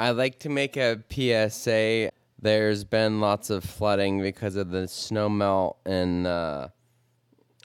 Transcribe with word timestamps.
I'd 0.00 0.10
like 0.12 0.38
to 0.40 0.48
make 0.48 0.76
a 0.76 1.02
PSA. 1.10 2.10
There's 2.40 2.84
been 2.84 3.20
lots 3.20 3.50
of 3.50 3.64
flooding 3.64 4.22
because 4.22 4.54
of 4.54 4.70
the 4.70 4.86
snow 4.86 5.28
melt 5.28 5.78
in, 5.84 6.24
uh, 6.24 6.68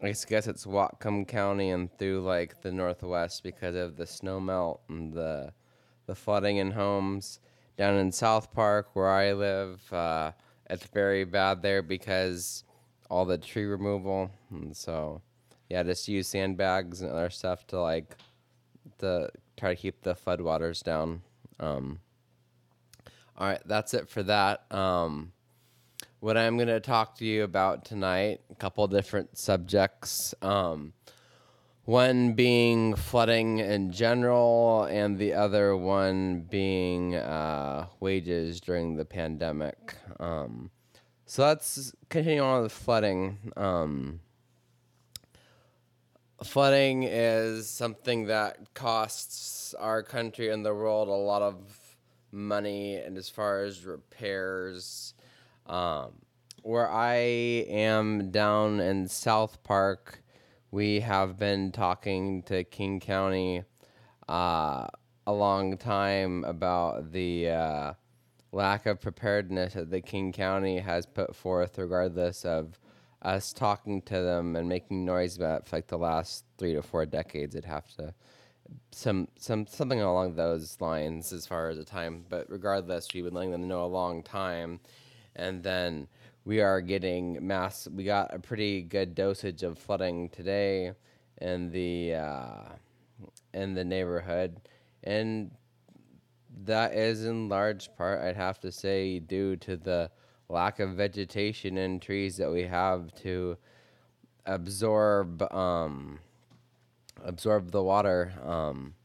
I 0.02 0.07
guess 0.07 0.47
it's 0.47 0.65
Whatcom 0.65 1.27
County 1.27 1.69
and 1.69 1.96
through 1.99 2.21
like 2.21 2.63
the 2.63 2.71
northwest 2.71 3.43
because 3.43 3.75
of 3.75 3.97
the 3.97 4.07
snow 4.07 4.39
melt 4.39 4.81
and 4.89 5.13
the 5.13 5.54
the 6.07 6.15
flooding 6.15 6.57
in 6.57 6.71
homes. 6.71 7.39
Down 7.78 7.97
in 7.97 8.12
South 8.12 8.52
Park, 8.52 8.90
where 8.94 9.12
I 9.12 9.34
live, 9.34 9.94
uh, 9.94 10.31
it's 10.70 10.86
very 10.88 11.26
bad 11.26 11.62
there 11.62 11.84
because 11.84 12.63
all 13.12 13.26
the 13.26 13.38
tree 13.38 13.65
removal, 13.65 14.31
and 14.50 14.76
so 14.76 15.22
yeah, 15.70 15.84
just 15.84 16.08
use 16.08 16.27
sandbags 16.27 17.02
and 17.02 17.12
other 17.12 17.30
stuff 17.30 17.68
to 17.68 17.80
like 17.80 18.18
to 18.98 19.30
try 19.55 19.76
to 19.76 19.80
keep 19.80 20.02
the 20.02 20.16
floodwaters 20.16 20.84
down. 20.84 21.22
Um, 21.59 22.00
all 23.38 23.48
right, 23.48 23.62
that's 23.66 23.94
it 23.94 24.10
for 24.10 24.23
that. 24.23 24.72
Um, 24.72 25.32
what 26.20 26.38
I'm 26.38 26.55
going 26.55 26.68
to 26.70 26.80
talk 26.80 27.18
to 27.18 27.26
you 27.26 27.44
about 27.44 27.84
tonight, 27.84 28.41
a 28.50 28.55
couple 28.55 28.88
different 28.88 29.38
subjects. 29.38 30.34
Um, 30.41 30.94
one 31.86 32.34
being 32.34 32.96
flooding 32.96 33.60
in 33.60 33.91
general, 33.91 34.84
and 34.86 35.18
the 35.18 35.34
other 35.34 35.76
one 35.76 36.41
being 36.50 37.16
uh, 37.16 37.88
wages 38.00 38.62
during 38.62 38.96
the 38.96 39.04
pandemic. 39.04 39.96
Um, 40.20 40.72
so 41.26 41.44
let's 41.44 41.94
continue 42.10 42.41
on 42.41 42.63
with 42.63 42.72
flooding. 42.72 43.52
Um, 43.58 44.22
flooding 46.41 47.04
is 47.04 47.70
something 47.70 48.27
that 48.27 48.74
costs 48.74 49.74
our 49.74 50.04
country 50.04 50.50
and 50.50 50.66
the 50.66 50.74
world 50.74 51.10
a 51.10 51.12
lot 51.12 51.41
of 51.41 51.83
money, 52.34 52.96
and 52.96 53.18
as 53.18 53.30
far 53.30 53.62
as 53.62 53.86
repairs, 53.86 55.14
um, 55.68 56.13
where 56.63 56.90
I 56.90 57.16
am 57.16 58.32
down 58.32 58.80
in 58.80 59.07
South 59.07 59.63
Park, 59.63 60.24
we 60.72 61.02
have 61.02 61.38
been 61.38 61.72
talking 61.72 62.41
to 62.44 62.63
King 62.63 62.99
County 62.99 63.63
uh, 64.27 64.88
a 65.27 65.33
long 65.33 65.77
time 65.77 66.44
about 66.45 67.11
the 67.11 67.49
uh, 67.49 67.94
lack 68.52 68.85
of 68.85 69.00
preparedness 69.00 69.73
that 69.73 69.91
the 69.91 70.02
King 70.02 70.31
County 70.31 70.79
has 70.79 71.05
put 71.05 71.35
forth, 71.35 71.77
regardless 71.77 72.45
of 72.45 72.79
us 73.22 73.53
talking 73.53 74.02
to 74.02 74.22
them 74.22 74.55
and 74.55 74.67
making 74.67 75.05
noise 75.05 75.38
about 75.38 75.67
for 75.67 75.77
like 75.77 75.88
the 75.88 75.97
last 75.97 76.45
three 76.57 76.73
to 76.73 76.81
four 76.81 77.05
decades. 77.05 77.55
It'd 77.55 77.66
have 77.66 77.88
to 77.95 78.13
some 78.92 79.28
some 79.38 79.66
something 79.67 80.02
along 80.02 80.36
those 80.36 80.80
lines 80.80 81.33
as 81.33 81.45
far 81.45 81.69
as 81.69 81.78
the 81.78 81.83
time. 81.83 82.25
But 82.30 82.50
regardless, 82.50 83.08
we've 83.14 83.23
been 83.23 83.33
letting 83.33 83.52
them 83.52 83.67
know 83.67 83.83
a 83.83 83.88
long 83.88 84.23
time, 84.23 84.80
and 85.36 85.64
then 85.64 86.08
we 86.45 86.61
are 86.61 86.81
getting 86.81 87.45
mass. 87.45 87.88
We 87.88 88.03
got 88.03 88.34
a 88.34 88.39
pretty 88.39 88.81
good 88.81 89.16
dosage 89.16 89.64
of 89.64 89.78
flooding 89.78 90.30
today 90.30 90.94
in 91.41 91.72
the 91.72 92.16
uh, 92.16 92.69
in 93.53 93.73
the 93.73 93.84
neighborhood, 93.84 94.61
and 95.03 95.52
that 96.66 96.94
is 96.94 97.25
in 97.25 97.50
large 97.50 97.89
part, 97.95 98.22
I'd 98.22 98.36
have 98.36 98.59
to 98.61 98.72
say, 98.72 99.19
due 99.19 99.56
to 99.58 99.75
the 99.75 100.11
lack 100.50 100.80
of 100.80 100.91
vegetation 100.91 101.78
and 101.78 102.02
trees 102.02 102.38
that 102.38 102.52
we 102.52 102.64
have 102.64 103.14
to 103.16 103.58
absorb 104.45 105.41
um, 105.52 106.19
absorb 107.23 107.72
the 107.72 107.83
water. 107.83 108.33
Um, 108.44 108.95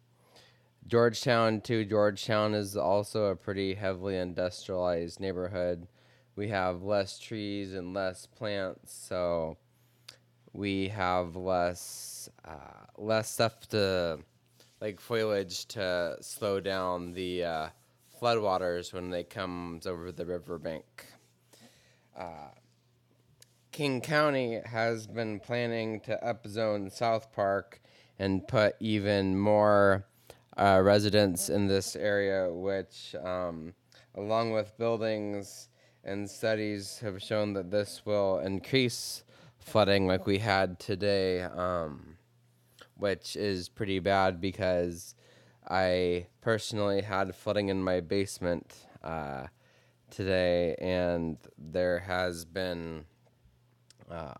Georgetown 0.86 1.60
too. 1.60 1.84
Georgetown 1.84 2.54
is 2.54 2.76
also 2.76 3.26
a 3.26 3.36
pretty 3.36 3.74
heavily 3.74 4.16
industrialized 4.16 5.20
neighborhood. 5.20 5.86
We 6.34 6.48
have 6.48 6.82
less 6.82 7.18
trees 7.18 7.74
and 7.74 7.92
less 7.92 8.26
plants, 8.26 8.92
so 8.92 9.58
we 10.52 10.88
have 10.88 11.36
less 11.36 12.30
uh, 12.44 12.86
less 12.96 13.30
stuff 13.30 13.68
to 13.68 14.20
like 14.80 15.00
foliage 15.00 15.66
to 15.66 16.16
slow 16.20 16.60
down 16.60 17.12
the 17.12 17.44
uh, 17.44 17.68
floodwaters 18.20 18.92
when 18.92 19.10
they 19.10 19.24
comes 19.24 19.86
over 19.86 20.10
the 20.10 20.24
riverbank. 20.24 21.06
Uh, 22.16 22.50
King 23.72 24.00
County 24.00 24.60
has 24.64 25.06
been 25.06 25.38
planning 25.38 26.00
to 26.00 26.18
upzone 26.24 26.90
South 26.90 27.30
Park 27.32 27.80
and 28.18 28.46
put 28.46 28.76
even 28.80 29.38
more 29.38 30.06
uh, 30.56 30.80
residents 30.82 31.48
in 31.48 31.66
this 31.66 31.94
area, 31.96 32.52
which, 32.52 33.14
um, 33.22 33.74
along 34.14 34.52
with 34.52 34.76
buildings 34.78 35.68
and 36.04 36.28
studies, 36.28 36.98
have 36.98 37.22
shown 37.22 37.52
that 37.52 37.70
this 37.70 38.02
will 38.04 38.38
increase 38.40 39.24
flooding 39.58 40.06
like 40.06 40.26
we 40.26 40.38
had 40.38 40.78
today, 40.78 41.42
um, 41.42 42.16
which 42.96 43.36
is 43.36 43.68
pretty 43.68 43.98
bad 43.98 44.40
because 44.40 45.14
I 45.68 46.26
personally 46.40 47.02
had 47.02 47.34
flooding 47.34 47.68
in 47.68 47.82
my 47.82 48.00
basement. 48.00 48.74
Uh, 49.02 49.46
today, 50.10 50.74
and 50.80 51.36
there 51.56 51.98
has 52.00 52.44
been 52.44 53.04
uh, 54.10 54.34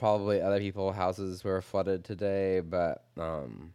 probably 0.00 0.40
other 0.40 0.58
people's 0.58 0.96
houses 0.96 1.44
were 1.44 1.60
flooded 1.60 2.02
today, 2.04 2.60
but 2.60 3.04
um, 3.18 3.74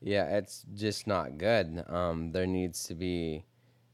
yeah, 0.00 0.36
it's 0.36 0.64
just 0.72 1.08
not 1.08 1.36
good. 1.36 1.84
Um, 1.88 2.30
there 2.30 2.46
needs 2.46 2.84
to 2.84 2.94
be 2.94 3.44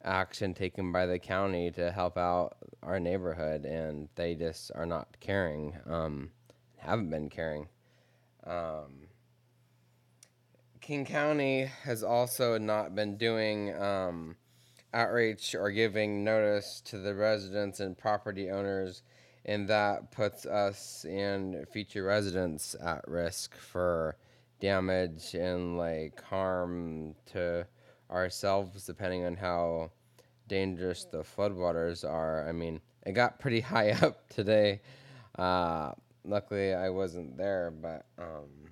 action 0.05 0.53
taken 0.53 0.93
by 0.93 1.07
the 1.07 1.19
county 1.19 1.71
to 1.71 1.91
help 1.91 2.19
out 2.19 2.59
our 2.83 3.01
neighborhood, 3.01 3.65
and 3.65 4.11
they 4.15 4.35
just 4.35 4.71
are 4.75 4.85
not 4.85 5.09
caring. 5.19 5.75
Um, 5.89 6.33
haven't 6.77 7.09
been 7.09 7.31
caring. 7.31 7.69
Um, 8.47 9.09
King 10.83 11.07
County 11.07 11.65
has 11.85 12.05
also 12.05 12.59
not 12.59 12.95
been 12.95 13.17
doing 13.17 13.75
um, 13.75 14.37
outreach 14.93 15.55
or 15.55 15.71
giving 15.71 16.23
notice 16.25 16.83
to 16.85 16.99
the 16.99 17.15
residents 17.15 17.81
and 17.81 17.97
property 17.97 18.51
owners, 18.51 19.03
and 19.47 19.69
that 19.69 20.11
puts 20.11 20.45
us 20.45 21.07
and 21.09 21.67
future 21.69 22.03
residents 22.05 22.75
at 22.85 23.07
risk 23.07 23.55
for 23.57 24.17
damage 24.61 25.35
and 25.35 25.79
like 25.79 26.21
harm 26.23 27.15
to 27.33 27.67
ourselves, 28.11 28.85
depending 28.85 29.25
on 29.25 29.37
how 29.37 29.91
dangerous 30.49 31.05
the 31.05 31.19
floodwaters 31.19 32.09
are. 32.09 32.49
I 32.49 32.53
mean, 32.53 32.81
it 33.05 33.13
got 33.13 33.39
pretty 33.39 33.61
high 33.73 33.93
up 33.93 34.29
today. 34.29 34.81
Uh, 35.39 35.93
luckily, 36.25 36.75
I 36.75 36.91
wasn't 36.91 37.37
there, 37.37 37.71
but 37.71 38.07
um, 38.19 38.71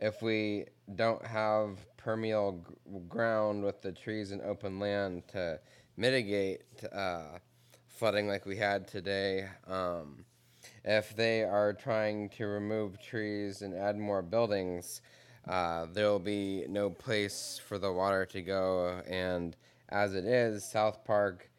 if 0.00 0.22
we 0.22 0.64
don't 0.94 1.24
have 1.26 1.78
permeable 1.98 2.64
g- 2.66 2.98
ground 3.08 3.62
with 3.64 3.82
the 3.82 3.92
trees 3.92 4.30
and 4.30 4.40
open 4.42 4.78
land 4.78 5.24
to 5.28 5.60
mitigate 5.96 6.62
uh, 6.92 7.38
flooding 7.98 8.28
like 8.28 8.46
we 8.46 8.56
had 8.56 8.86
today. 8.86 9.44
Um, 9.66 10.24
if 10.84 11.16
they 11.16 11.42
are 11.42 11.72
trying 11.72 12.28
to 12.30 12.46
remove 12.46 13.02
trees 13.02 13.62
and 13.62 13.74
add 13.74 13.98
more 13.98 14.22
buildings, 14.22 15.00
uh, 15.48 15.86
there 15.92 16.06
will 16.06 16.20
be 16.20 16.64
no 16.68 16.90
place 16.90 17.60
for 17.66 17.76
the 17.76 17.92
water 17.92 18.24
to 18.26 18.40
go. 18.40 19.02
And 19.08 19.56
as 19.88 20.14
it 20.14 20.24
is, 20.24 20.64
South 20.64 21.04
Park 21.04 21.50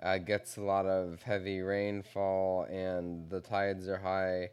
uh, 0.00 0.18
gets 0.18 0.56
a 0.56 0.62
lot 0.62 0.86
of 0.86 1.20
heavy 1.22 1.62
rainfall 1.62 2.68
and 2.70 3.28
the 3.28 3.40
tides 3.40 3.88
are 3.88 3.98
high 3.98 4.50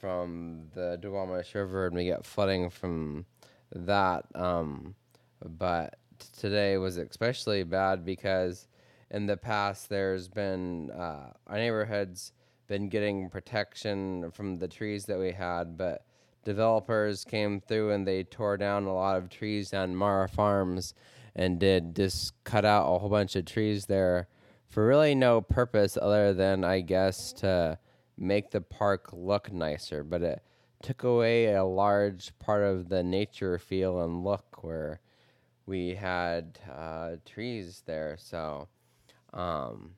from 0.00 0.70
the 0.74 0.98
Duwamish 1.00 1.54
River, 1.54 1.86
and 1.86 1.94
we 1.94 2.06
get 2.06 2.26
flooding 2.26 2.68
from 2.68 3.26
that. 3.72 4.24
Um, 4.34 4.96
but 5.44 5.98
today 6.36 6.78
was 6.78 6.96
especially 6.96 7.62
bad 7.62 8.04
because 8.04 8.66
in 9.10 9.26
the 9.26 9.36
past 9.36 9.88
there's 9.88 10.28
been 10.28 10.90
uh, 10.90 11.32
our 11.46 11.56
neighborhood's 11.56 12.32
been 12.68 12.88
getting 12.88 13.28
protection 13.28 14.30
from 14.30 14.58
the 14.58 14.68
trees 14.68 15.06
that 15.06 15.18
we 15.18 15.32
had, 15.32 15.76
but 15.76 16.04
developers 16.44 17.24
came 17.24 17.60
through 17.60 17.90
and 17.90 18.06
they 18.06 18.22
tore 18.22 18.56
down 18.56 18.84
a 18.84 18.94
lot 18.94 19.16
of 19.16 19.28
trees 19.28 19.74
on 19.74 19.94
Marra 19.94 20.30
Farms 20.30 20.94
and 21.34 21.58
did 21.58 21.96
just 21.96 22.32
cut 22.44 22.64
out 22.64 22.86
a 22.86 22.98
whole 22.98 23.08
bunch 23.08 23.36
of 23.36 23.44
trees 23.44 23.86
there 23.86 24.28
for 24.68 24.86
really 24.86 25.14
no 25.14 25.40
purpose 25.40 25.98
other 26.00 26.32
than 26.32 26.62
I 26.64 26.80
guess 26.80 27.32
to 27.34 27.78
make 28.16 28.50
the 28.50 28.60
park 28.60 29.10
look 29.12 29.52
nicer, 29.52 30.04
but 30.04 30.22
it 30.22 30.42
took 30.82 31.02
away 31.02 31.52
a 31.52 31.64
large 31.64 32.38
part 32.38 32.62
of 32.62 32.88
the 32.88 33.02
nature 33.02 33.58
feel 33.58 34.00
and 34.00 34.24
look 34.24 34.62
where 34.62 35.00
we 35.66 35.94
had 35.94 36.58
uh, 36.72 37.16
trees 37.26 37.82
there. 37.86 38.16
So, 38.18 38.68
um, 39.32 39.92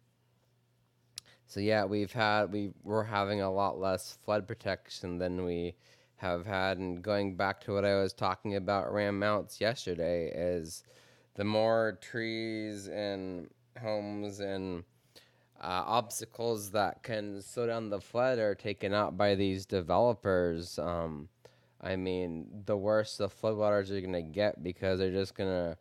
so 1.46 1.60
yeah, 1.60 1.84
we've 1.84 2.12
had 2.12 2.52
we 2.52 2.72
we're 2.82 3.04
having 3.04 3.42
a 3.42 3.50
lot 3.50 3.78
less 3.78 4.18
flood 4.24 4.48
protection 4.48 5.18
than 5.18 5.44
we 5.44 5.74
have 6.16 6.46
had. 6.46 6.78
And 6.78 7.02
going 7.02 7.36
back 7.36 7.60
to 7.62 7.74
what 7.74 7.84
I 7.84 7.96
was 7.96 8.12
talking 8.14 8.56
about 8.56 8.92
Ram 8.92 9.18
Mounts 9.18 9.60
yesterday, 9.60 10.32
is 10.34 10.82
the 11.34 11.44
more 11.44 11.98
trees 12.00 12.88
and 12.88 13.48
homes 13.80 14.40
and 14.40 14.84
uh, 15.60 15.84
obstacles 15.86 16.70
that 16.70 17.02
can 17.02 17.42
slow 17.42 17.66
down 17.66 17.90
the 17.90 18.00
flood 18.00 18.38
are 18.38 18.54
taken 18.54 18.94
out 18.94 19.16
by 19.16 19.34
these 19.34 19.66
developers. 19.66 20.78
Um, 20.78 21.28
I 21.80 21.96
mean, 21.96 22.46
the 22.64 22.76
worse 22.76 23.16
the 23.16 23.28
floodwaters 23.28 23.90
are 23.90 24.00
going 24.00 24.12
to 24.12 24.22
get 24.22 24.62
because 24.62 24.98
they're 24.98 25.10
just 25.10 25.34
going 25.34 25.50
to 25.50 25.76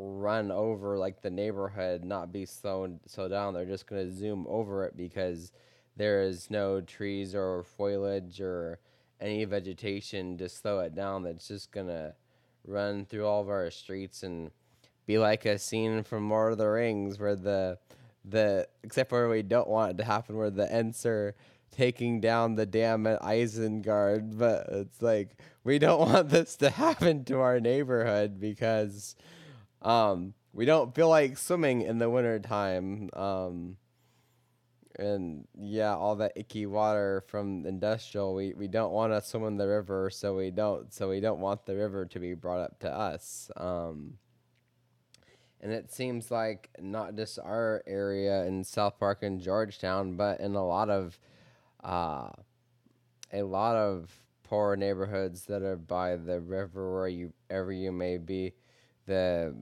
run 0.00 0.50
over 0.50 0.96
like 0.96 1.20
the 1.20 1.30
neighborhood, 1.30 2.04
not 2.04 2.32
be 2.32 2.46
slowed 2.46 2.98
slow 3.06 3.28
down. 3.28 3.52
They're 3.52 3.66
just 3.66 3.86
to 3.88 4.10
zoom 4.10 4.46
over 4.48 4.84
it 4.86 4.96
because 4.96 5.52
there 5.96 6.22
is 6.22 6.50
no 6.50 6.80
trees 6.80 7.34
or 7.34 7.64
foliage 7.64 8.40
or 8.40 8.78
any 9.20 9.44
vegetation 9.44 10.38
to 10.38 10.48
slow 10.48 10.80
it 10.80 10.94
down. 10.94 11.22
That's 11.22 11.48
just 11.48 11.72
to 11.72 12.14
run 12.64 13.04
through 13.04 13.26
all 13.26 13.42
of 13.42 13.50
our 13.50 13.70
streets 13.70 14.22
and 14.22 14.50
be 15.06 15.18
like 15.18 15.44
a 15.44 15.58
scene 15.58 16.02
from 16.02 16.30
Lord 16.30 16.52
of 16.52 16.58
the 16.58 16.68
Rings 16.68 17.18
where 17.18 17.36
the 17.36 17.78
the 18.24 18.68
except 18.82 19.10
for 19.10 19.28
we 19.28 19.42
don't 19.42 19.68
want 19.68 19.92
it 19.92 19.96
to 19.98 20.04
happen 20.04 20.36
where 20.36 20.50
the 20.50 20.70
Ents 20.72 21.04
are 21.04 21.34
taking 21.70 22.20
down 22.20 22.54
the 22.54 22.66
dam 22.66 23.06
at 23.06 23.20
Isengard, 23.22 24.38
but 24.38 24.66
it's 24.70 25.02
like 25.02 25.36
we 25.62 25.78
don't 25.78 26.00
want 26.12 26.30
this 26.30 26.56
to 26.56 26.70
happen 26.70 27.24
to 27.24 27.40
our 27.40 27.60
neighborhood 27.60 28.40
because 28.40 29.14
um, 29.82 30.34
we 30.52 30.64
don't 30.64 30.94
feel 30.94 31.08
like 31.08 31.38
swimming 31.38 31.82
in 31.82 31.98
the 31.98 32.10
wintertime. 32.10 33.10
Um, 33.12 33.76
and 34.98 35.46
yeah, 35.58 35.94
all 35.94 36.16
that 36.16 36.32
icky 36.36 36.66
water 36.66 37.24
from 37.26 37.64
industrial, 37.64 38.34
we, 38.34 38.52
we 38.54 38.68
don't 38.68 38.92
want 38.92 39.12
to 39.12 39.22
swim 39.22 39.44
in 39.44 39.56
the 39.56 39.66
river, 39.66 40.10
so 40.10 40.36
we 40.36 40.50
don't. 40.50 40.92
So 40.92 41.08
we 41.08 41.20
don't 41.20 41.40
want 41.40 41.64
the 41.64 41.76
river 41.76 42.04
to 42.06 42.18
be 42.18 42.34
brought 42.34 42.60
up 42.60 42.80
to 42.80 42.90
us. 42.90 43.50
Um, 43.56 44.18
and 45.60 45.72
it 45.72 45.92
seems 45.92 46.30
like 46.30 46.70
not 46.78 47.16
just 47.16 47.38
our 47.38 47.82
area 47.86 48.44
in 48.44 48.64
South 48.64 48.98
Park 48.98 49.22
and 49.22 49.40
Georgetown, 49.40 50.16
but 50.16 50.40
in 50.40 50.54
a 50.54 50.66
lot 50.66 50.90
of 50.90 51.18
uh, 51.84 52.30
a 53.32 53.42
lot 53.42 53.76
of 53.76 54.10
poor 54.42 54.74
neighborhoods 54.76 55.44
that 55.44 55.62
are 55.62 55.76
by 55.76 56.16
the 56.16 56.40
river 56.40 56.92
wherever 56.92 57.72
you 57.72 57.84
you 57.84 57.92
may 57.92 58.18
be, 58.18 58.52
the 59.06 59.54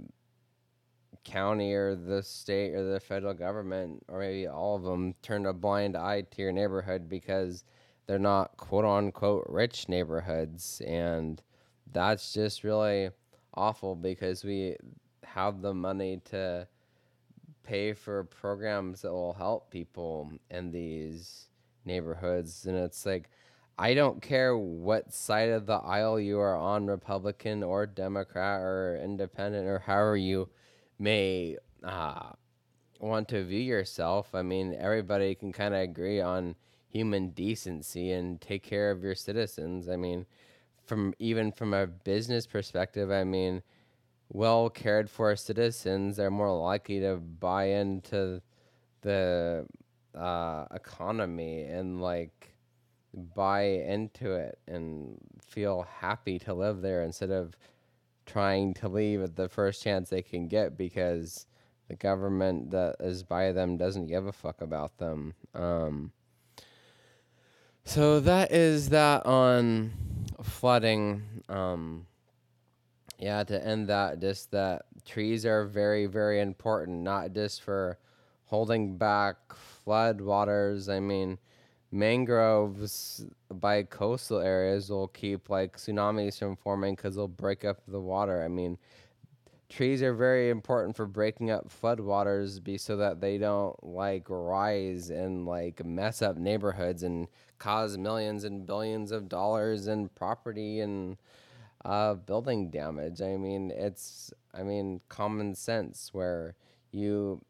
county 1.25 1.75
or 1.75 1.94
the 1.94 2.23
state 2.23 2.75
or 2.75 2.85
the 2.85 3.00
federal 3.00 3.35
government 3.35 4.02
or 4.08 4.20
maybe 4.20 4.46
all 4.46 4.76
of 4.76 4.82
them 4.82 5.14
turned 5.23 5.46
a 5.46 5.52
blind 5.52 5.96
eye 5.96 6.23
to 6.23 6.43
your 6.43 6.52
neighborhood 6.52 7.08
because 7.08 7.64
they're 8.06 8.19
not 8.19 8.56
quote 8.56 8.85
unquote 8.85 9.44
rich 9.49 9.88
neighborhoods. 9.88 10.81
And 10.87 11.40
that's 11.93 12.32
just 12.32 12.64
really 12.64 13.11
awful 13.55 13.94
because 13.94 14.44
we 14.44 14.76
have 15.25 15.61
the 15.61 15.75
money 15.75 16.20
to 16.31 16.67
pay 17.62 17.93
for 17.93 18.25
programs 18.25 19.02
that 19.02 19.12
will 19.12 19.35
help 19.35 19.70
people 19.70 20.32
in 20.50 20.70
these 20.70 21.49
neighborhoods. 21.85 22.64
And 22.64 22.76
it's 22.76 23.05
like 23.05 23.29
I 23.79 23.95
don't 23.95 24.21
care 24.21 24.57
what 24.57 25.13
side 25.13 25.51
of 25.51 25.67
the 25.67 25.75
aisle 25.75 26.19
you 26.19 26.41
are 26.41 26.57
on 26.57 26.87
Republican 26.87 27.63
or 27.63 27.87
Democrat 27.87 28.61
or 28.61 29.01
independent 29.03 29.69
or 29.69 29.79
however 29.79 30.17
you 30.17 30.49
may 30.99 31.57
uh, 31.85 32.31
want 32.99 33.29
to 33.29 33.45
view 33.45 33.61
yourself. 33.61 34.35
I 34.35 34.43
mean, 34.43 34.75
everybody 34.79 35.35
can 35.37 35.53
kind 35.53 35.75
of 35.75 35.81
agree 35.81 36.21
on 36.21 36.57
human 36.89 37.31
decency 37.31 38.11
and 38.11 38.41
take 38.41 38.65
care 38.65 38.91
of 38.91 39.03
your 39.05 39.15
citizens. 39.15 39.89
I 39.89 39.97
mean, 39.97 40.27
from 40.85 41.15
even 41.21 41.53
from 41.53 41.73
a 41.73 41.87
business 41.87 42.47
perspective, 42.47 43.11
I 43.13 43.23
mean, 43.23 43.63
well 44.31 44.71
cared 44.71 45.09
for 45.09 45.35
citizens 45.37 46.19
are 46.19 46.31
more 46.31 46.53
likely 46.57 47.01
to 47.01 47.17
buy 47.17 47.67
into 47.67 48.43
the 49.03 49.67
uh, 50.15 50.65
economy 50.73 51.63
and 51.63 52.01
like 52.01 52.58
buy 53.15 53.63
into 53.63 54.35
it 54.35 54.59
and 54.67 55.19
feel 55.41 55.87
happy 56.01 56.39
to 56.41 56.55
live 56.55 56.83
there 56.83 57.03
instead 57.03 57.31
of 57.31 57.57
trying 58.27 58.75
to 58.75 58.89
leave 58.89 59.23
at 59.23 59.37
the 59.37 59.49
first 59.49 59.83
chance 59.83 60.11
they 60.11 60.23
can 60.23 60.49
get 60.49 60.77
because 60.77 61.47
the 61.89 61.97
government 61.97 62.71
that 62.71 62.97
is 63.01 63.23
by 63.23 63.53
them 63.53 63.77
doesn't 63.77 64.07
give 64.07 64.27
a 64.27 64.33
fuck 64.33 64.61
about 64.61 64.99
them. 64.99 65.35
Um, 65.55 66.13
so 67.85 68.21
that 68.21 68.53
is 68.53 68.91
that 68.91 69.25
on 69.25 69.93
flooding. 70.43 71.23
Um, 71.49 72.07
yeah, 73.19 73.43
to 73.45 73.67
end 73.67 73.89
that, 73.89 74.21
just 74.21 74.51
that 74.51 74.83
trees 75.07 75.47
are 75.47 75.65
very, 75.65 76.07
very 76.07 76.41
important, 76.41 77.03
not 77.03 77.33
just 77.33 77.63
for 77.63 77.99
holding 78.45 78.97
back 78.97 79.37
flood 79.55 80.21
waters. 80.21 80.89
I 80.89 81.01
mean, 81.01 81.39
mangroves 81.90 83.25
by 83.50 83.82
coastal 83.82 84.38
areas 84.40 84.90
will 84.90 85.08
keep 85.08 85.49
like 85.49 85.76
tsunamis 85.76 86.38
from 86.38 86.56
forming 86.56 86.94
because 86.94 87.17
they'll 87.17 87.29
break 87.29 87.64
up 87.64 87.79
the 87.88 88.00
water. 88.00 88.44
I 88.44 88.49
mean, 88.49 88.79
trees 89.69 90.02
are 90.02 90.14
very 90.14 90.50
important 90.50 90.96
for 90.96 91.06
breaking 91.06 91.50
up 91.50 91.69
floodwaters 91.69 92.62
be 92.62 92.79
so 92.79 92.96
that 92.96 93.20
they 93.20 93.38
don't 93.38 93.76
like 93.85 94.25
rise 94.29 95.11
and 95.11 95.46
like 95.46 95.85
mess 95.85 96.23
up 96.23 96.37
neighborhoods 96.37 97.02
and 97.02 97.29
cause 97.58 97.99
millions 97.99 98.44
and 98.44 98.67
billions 98.67 99.12
of 99.12 99.29
dollars 99.29 99.87
in 99.88 100.08
property 100.11 100.81
and 100.81 101.17
uh, 101.85 102.14
building 102.14 102.70
damage. 102.70 103.20
I 103.23 103.37
mean, 103.37 103.70
it's 103.70 104.32
I 104.55 104.62
mean 104.62 105.00
common 105.08 105.55
sense 105.55 106.11
where 106.12 106.55
you. 106.93 107.40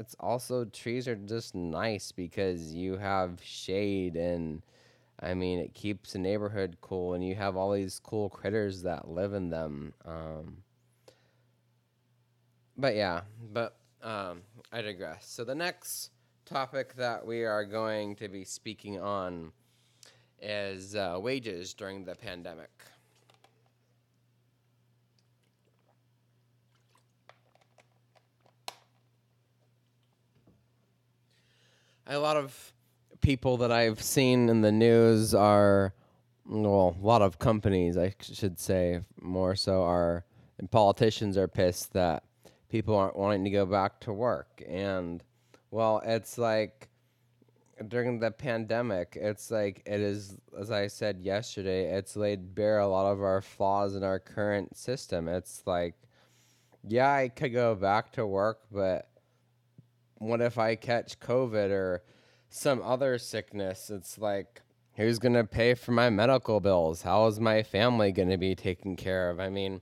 It's 0.00 0.16
also 0.18 0.64
trees 0.64 1.06
are 1.06 1.14
just 1.14 1.54
nice 1.54 2.10
because 2.10 2.74
you 2.74 2.96
have 2.96 3.38
shade 3.42 4.16
and. 4.16 4.62
I 5.22 5.34
mean, 5.34 5.58
it 5.58 5.74
keeps 5.74 6.14
the 6.14 6.18
neighborhood 6.18 6.78
cool, 6.80 7.12
and 7.12 7.22
you 7.22 7.34
have 7.34 7.54
all 7.54 7.72
these 7.72 8.00
cool 8.02 8.30
critters 8.30 8.80
that 8.84 9.06
live 9.06 9.34
in 9.34 9.50
them. 9.50 9.92
Um, 10.06 10.62
but 12.74 12.94
yeah, 12.94 13.20
but 13.52 13.76
um, 14.02 14.40
I 14.72 14.80
digress. 14.80 15.28
So 15.28 15.44
the 15.44 15.54
next 15.54 16.10
topic 16.46 16.94
that 16.96 17.26
we 17.26 17.44
are 17.44 17.66
going 17.66 18.16
to 18.16 18.28
be 18.28 18.44
speaking 18.44 18.98
on 18.98 19.52
is 20.40 20.94
uh, 20.94 21.18
wages 21.20 21.74
during 21.74 22.04
the 22.04 22.14
pandemic. 22.14 22.70
A 32.10 32.18
lot 32.18 32.36
of 32.36 32.72
people 33.20 33.56
that 33.58 33.70
I've 33.70 34.02
seen 34.02 34.48
in 34.48 34.62
the 34.62 34.72
news 34.72 35.32
are, 35.34 35.94
well, 36.44 36.96
a 37.00 37.06
lot 37.06 37.22
of 37.22 37.38
companies, 37.38 37.96
I 37.96 38.14
should 38.20 38.58
say, 38.58 39.00
more 39.20 39.54
so, 39.54 39.82
are, 39.84 40.24
and 40.58 40.70
politicians 40.70 41.36
are 41.36 41.48
pissed 41.48 41.92
that 41.92 42.24
people 42.68 42.96
aren't 42.96 43.16
wanting 43.16 43.44
to 43.44 43.50
go 43.50 43.64
back 43.64 44.00
to 44.00 44.12
work. 44.12 44.62
And, 44.68 45.22
well, 45.70 46.02
it's 46.04 46.36
like 46.36 46.88
during 47.86 48.18
the 48.18 48.32
pandemic, 48.32 49.16
it's 49.20 49.50
like 49.50 49.80
it 49.86 50.00
is, 50.00 50.36
as 50.58 50.72
I 50.72 50.88
said 50.88 51.20
yesterday, 51.20 51.96
it's 51.96 52.16
laid 52.16 52.54
bare 52.54 52.80
a 52.80 52.88
lot 52.88 53.10
of 53.10 53.22
our 53.22 53.40
flaws 53.40 53.94
in 53.94 54.02
our 54.02 54.18
current 54.18 54.76
system. 54.76 55.28
It's 55.28 55.62
like, 55.64 55.94
yeah, 56.82 57.12
I 57.12 57.28
could 57.28 57.52
go 57.52 57.76
back 57.76 58.12
to 58.12 58.26
work, 58.26 58.62
but 58.72 59.09
what 60.20 60.40
if 60.40 60.58
I 60.58 60.76
catch 60.76 61.18
COVID 61.18 61.70
or 61.70 62.02
some 62.50 62.80
other 62.82 63.18
sickness? 63.18 63.90
It's 63.90 64.18
like, 64.18 64.60
who's 64.94 65.18
going 65.18 65.34
to 65.34 65.44
pay 65.44 65.74
for 65.74 65.92
my 65.92 66.10
medical 66.10 66.60
bills? 66.60 67.02
How 67.02 67.26
is 67.26 67.40
my 67.40 67.62
family 67.62 68.12
going 68.12 68.28
to 68.28 68.36
be 68.36 68.54
taken 68.54 68.96
care 68.96 69.30
of? 69.30 69.40
I 69.40 69.48
mean, 69.48 69.80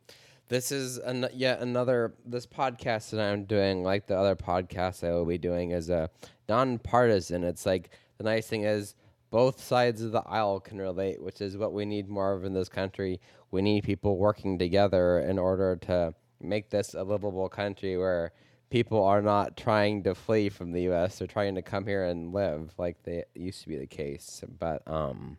this 0.48 0.70
is 0.70 0.96
an, 0.98 1.26
yet 1.34 1.60
another, 1.60 2.14
this 2.24 2.46
podcast 2.46 3.10
that 3.10 3.20
I'm 3.20 3.44
doing, 3.44 3.82
like 3.82 4.06
the 4.06 4.16
other 4.16 4.36
podcasts 4.36 5.06
I 5.06 5.10
will 5.10 5.26
be 5.26 5.38
doing, 5.38 5.72
is 5.72 5.90
a 5.90 6.08
nonpartisan. 6.48 7.42
It's 7.42 7.66
like, 7.66 7.90
the 8.16 8.24
nice 8.24 8.46
thing 8.46 8.62
is, 8.62 8.94
both 9.30 9.62
sides 9.62 10.02
of 10.02 10.12
the 10.12 10.22
aisle 10.22 10.60
can 10.60 10.78
relate, 10.78 11.20
which 11.20 11.40
is 11.40 11.56
what 11.56 11.72
we 11.72 11.84
need 11.84 12.08
more 12.08 12.32
of 12.32 12.44
in 12.44 12.54
this 12.54 12.68
country. 12.68 13.20
We 13.50 13.60
need 13.60 13.84
people 13.84 14.16
working 14.16 14.56
together 14.58 15.18
in 15.18 15.38
order 15.38 15.76
to 15.82 16.14
make 16.40 16.70
this 16.70 16.94
a 16.94 17.02
livable 17.02 17.48
country 17.48 17.98
where 17.98 18.32
people 18.70 19.04
are 19.04 19.22
not 19.22 19.56
trying 19.56 20.02
to 20.04 20.14
flee 20.14 20.48
from 20.48 20.72
the 20.72 20.82
U.S. 20.82 21.18
They're 21.18 21.28
trying 21.28 21.54
to 21.54 21.62
come 21.62 21.86
here 21.86 22.04
and 22.04 22.32
live, 22.32 22.72
like 22.78 23.02
they 23.02 23.24
used 23.34 23.62
to 23.62 23.68
be 23.68 23.78
the 23.78 23.86
case. 23.86 24.42
But 24.58 24.82
um, 24.86 25.38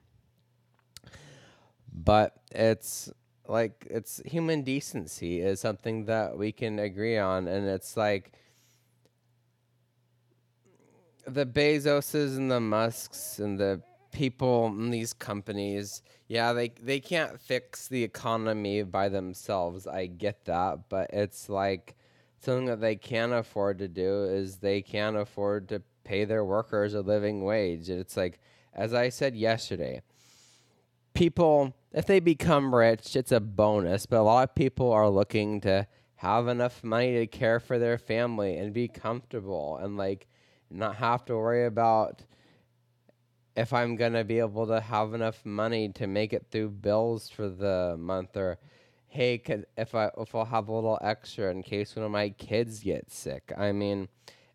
but 1.94 2.36
it's 2.52 3.12
like 3.48 3.88
it's 3.90 4.22
human 4.26 4.64
decency 4.64 5.42
is 5.42 5.60
something 5.60 6.06
that 6.06 6.38
we 6.38 6.52
can 6.52 6.80
agree 6.80 7.18
on, 7.18 7.48
and 7.48 7.68
it's 7.68 7.98
like 7.98 8.32
the 11.26 11.46
Bezoses 11.46 12.38
and 12.38 12.50
the 12.50 12.60
Musks 12.60 13.40
and 13.40 13.60
the 13.60 13.82
people 14.12 14.68
in 14.68 14.90
these 14.90 15.14
companies, 15.14 16.02
yeah, 16.28 16.54
they 16.54 16.70
they 16.82 17.00
can't 17.00 17.40
fix 17.40 17.88
the 17.88 18.04
economy 18.04 18.84
by 18.84 19.10
themselves. 19.10 19.88
I 19.88 20.08
get 20.08 20.46
that, 20.46 20.90
but 20.90 21.10
it's 21.14 21.50
like 21.50 21.96
something 22.40 22.66
that 22.66 22.82
they 22.82 22.96
can't 22.96 23.34
afford 23.34 23.80
to 23.80 23.88
do 23.88 24.24
is 24.24 24.58
they 24.58 24.82
can't 24.82 25.18
afford 25.18 25.70
to 25.70 25.82
pay 26.04 26.26
their 26.26 26.44
workers 26.44 26.94
a 26.94 27.02
living 27.02 27.44
wage. 27.44 27.90
It's 27.90 28.18
like 28.18 28.40
as 28.74 28.94
I 28.94 29.10
said 29.10 29.36
yesterday, 29.36 30.02
people 31.14 31.76
if 31.92 32.06
they 32.06 32.20
become 32.20 32.74
rich, 32.74 33.16
it's 33.16 33.32
a 33.32 33.40
bonus, 33.40 34.06
but 34.06 34.20
a 34.20 34.22
lot 34.22 34.50
of 34.50 34.56
people 34.56 34.92
are 34.92 35.10
looking 35.10 35.60
to 35.62 35.88
have 36.18 36.48
enough 36.48 36.84
money 36.84 37.14
to 37.14 37.28
care 37.28 37.60
for 37.60 37.80
their 37.80 37.98
family 37.98 38.58
and 38.58 38.74
be 38.74 38.88
comfortable 38.88 39.78
and 39.78 39.98
like 39.98 40.28
not 40.70 40.96
have 40.98 41.26
to 41.26 41.36
worry 41.36 41.66
about 41.66 42.24
if 43.56 43.74
I'm 43.74 43.96
going 43.96 44.14
to 44.14 44.24
be 44.24 44.40
able 44.40 44.68
to 44.68 44.80
have 44.80 45.14
enough 45.14 45.46
money 45.46 45.90
to 45.90 46.08
make 46.08 46.34
it 46.34 46.48
through 46.52 46.70
bills 46.70 47.30
for 47.30 47.50
the 47.50 47.96
month 47.98 48.38
or 48.38 48.60
hey 49.10 49.42
if 49.76 49.96
I 49.96 50.12
if 50.18 50.34
I'll 50.34 50.46
have 50.46 50.70
a 50.70 50.72
little 50.74 51.00
extra 51.02 51.52
in 51.52 51.64
case 51.64 51.96
one 51.96 52.06
of 52.06 52.12
my 52.12 52.30
kids 52.30 52.80
gets 52.80 53.18
sick. 53.18 53.52
I 53.58 53.72
mean, 53.72 54.08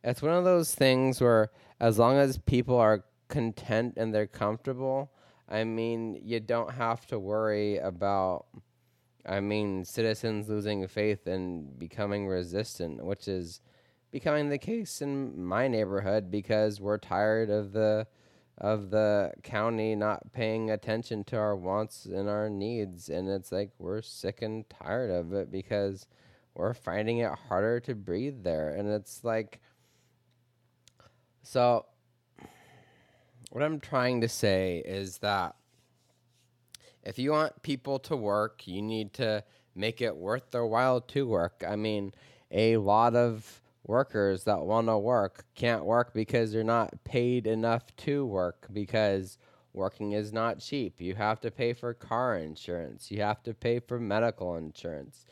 it's 0.02 0.22
one 0.22 0.32
of 0.32 0.44
those 0.44 0.74
things 0.74 1.20
where 1.20 1.50
as 1.80 1.98
long 1.98 2.16
as 2.16 2.38
people 2.38 2.76
are 2.76 3.04
content 3.28 3.94
and 3.96 4.14
they're 4.14 4.26
comfortable, 4.26 5.10
I 5.48 5.64
mean, 5.64 6.20
you 6.22 6.40
don't 6.40 6.72
have 6.72 7.06
to 7.06 7.18
worry 7.18 7.78
about 7.78 8.46
I 9.26 9.40
mean, 9.40 9.84
citizens 9.84 10.48
losing 10.48 10.86
faith 10.86 11.26
and 11.26 11.78
becoming 11.78 12.26
resistant, 12.26 13.04
which 13.04 13.26
is 13.26 13.60
becoming 14.10 14.50
the 14.50 14.58
case 14.58 15.00
in 15.00 15.42
my 15.42 15.66
neighborhood 15.66 16.30
because 16.30 16.80
we're 16.80 16.98
tired 16.98 17.50
of 17.50 17.72
the 17.72 18.06
of 18.58 18.90
the 18.90 19.32
county 19.42 19.94
not 19.94 20.32
paying 20.32 20.70
attention 20.70 21.24
to 21.24 21.36
our 21.36 21.56
wants 21.56 22.04
and 22.04 22.28
our 22.28 22.48
needs 22.48 23.08
and 23.08 23.28
it's 23.28 23.50
like 23.50 23.70
we're 23.78 24.00
sick 24.00 24.42
and 24.42 24.64
tired 24.70 25.10
of 25.10 25.32
it 25.32 25.50
because 25.50 26.06
we're 26.54 26.72
finding 26.72 27.18
it 27.18 27.32
harder 27.48 27.80
to 27.80 27.94
breathe 27.94 28.44
there 28.44 28.70
and 28.70 28.88
it's 28.88 29.24
like 29.24 29.60
so 31.42 31.84
what 33.50 33.62
I'm 33.62 33.78
trying 33.78 34.20
to 34.22 34.28
say 34.28 34.82
is 34.84 35.18
that 35.18 35.54
if 37.04 37.18
you 37.20 37.30
want 37.30 37.62
people 37.62 38.00
to 38.00 38.16
work, 38.16 38.66
you 38.66 38.82
need 38.82 39.12
to 39.14 39.44
make 39.76 40.00
it 40.00 40.16
worth 40.16 40.50
their 40.50 40.66
while 40.66 41.00
to 41.00 41.26
work. 41.26 41.62
I 41.66 41.76
mean, 41.76 42.12
a 42.50 42.78
lot 42.78 43.14
of 43.14 43.60
workers 43.84 44.44
that 44.44 44.60
want 44.60 44.88
to 44.88 44.98
work 44.98 45.44
can't 45.54 45.84
work 45.84 46.14
because 46.14 46.52
they're 46.52 46.64
not 46.64 47.04
paid 47.04 47.46
enough 47.46 47.94
to 47.96 48.24
work 48.24 48.66
because 48.72 49.38
working 49.72 50.12
is 50.12 50.32
not 50.32 50.58
cheap. 50.58 51.00
You 51.00 51.14
have 51.14 51.40
to 51.40 51.50
pay 51.50 51.72
for 51.72 51.92
car 51.92 52.36
insurance, 52.36 53.10
you 53.10 53.20
have 53.22 53.42
to 53.44 53.54
pay 53.54 53.80
for 53.80 53.98
medical 53.98 54.56
insurance. 54.56 55.26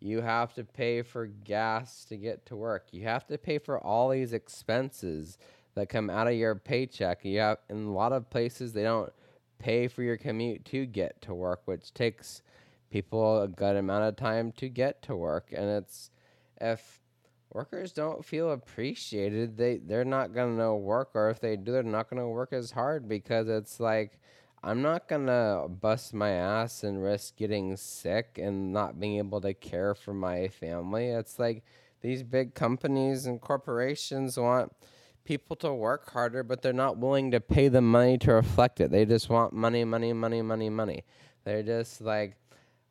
You 0.00 0.20
have 0.20 0.52
to 0.54 0.64
pay 0.64 1.00
for 1.00 1.24
gas 1.24 2.04
to 2.06 2.18
get 2.18 2.44
to 2.46 2.56
work. 2.56 2.88
You 2.90 3.04
have 3.04 3.26
to 3.28 3.38
pay 3.38 3.56
for 3.56 3.78
all 3.78 4.10
these 4.10 4.34
expenses 4.34 5.38
that 5.74 5.88
come 5.88 6.10
out 6.10 6.26
of 6.26 6.34
your 6.34 6.54
paycheck. 6.56 7.24
You 7.24 7.38
have 7.38 7.58
in 7.70 7.84
a 7.86 7.92
lot 7.92 8.12
of 8.12 8.28
places 8.28 8.74
they 8.74 8.82
don't 8.82 9.10
pay 9.58 9.88
for 9.88 10.02
your 10.02 10.18
commute 10.18 10.66
to 10.66 10.84
get 10.84 11.22
to 11.22 11.32
work, 11.32 11.62
which 11.64 11.94
takes 11.94 12.42
people 12.90 13.40
a 13.40 13.48
good 13.48 13.76
amount 13.76 14.04
of 14.04 14.16
time 14.16 14.52
to 14.52 14.68
get 14.68 15.00
to 15.02 15.16
work. 15.16 15.54
And 15.56 15.70
it's 15.70 16.10
if 16.60 17.00
workers 17.54 17.92
don't 17.92 18.24
feel 18.24 18.50
appreciated, 18.50 19.56
they 19.56 19.78
they're 19.78 20.04
not 20.04 20.34
gonna 20.34 20.76
work, 20.76 21.12
or 21.14 21.30
if 21.30 21.40
they 21.40 21.56
do, 21.56 21.72
they're 21.72 21.82
not 21.82 22.10
gonna 22.10 22.28
work 22.28 22.52
as 22.52 22.72
hard 22.72 23.08
because 23.08 23.48
it's 23.48 23.80
like 23.80 24.20
I'm 24.62 24.82
not 24.82 25.08
gonna 25.08 25.66
bust 25.68 26.12
my 26.14 26.30
ass 26.30 26.84
and 26.84 27.02
risk 27.02 27.36
getting 27.36 27.76
sick 27.76 28.38
and 28.42 28.72
not 28.72 29.00
being 29.00 29.18
able 29.18 29.40
to 29.42 29.54
care 29.54 29.94
for 29.94 30.12
my 30.14 30.48
family. 30.48 31.08
It's 31.08 31.38
like 31.38 31.64
these 32.02 32.22
big 32.22 32.54
companies 32.54 33.26
and 33.26 33.40
corporations 33.40 34.36
want 34.38 34.72
people 35.24 35.56
to 35.56 35.72
work 35.72 36.10
harder, 36.10 36.42
but 36.42 36.62
they're 36.62 36.72
not 36.72 36.98
willing 36.98 37.30
to 37.30 37.40
pay 37.40 37.68
the 37.68 37.80
money 37.80 38.18
to 38.18 38.32
reflect 38.34 38.80
it. 38.80 38.90
They 38.90 39.04
just 39.06 39.30
want 39.30 39.52
money, 39.52 39.84
money, 39.84 40.12
money, 40.12 40.42
money, 40.42 40.68
money. 40.70 41.04
They're 41.44 41.62
just 41.62 42.00
like, 42.00 42.36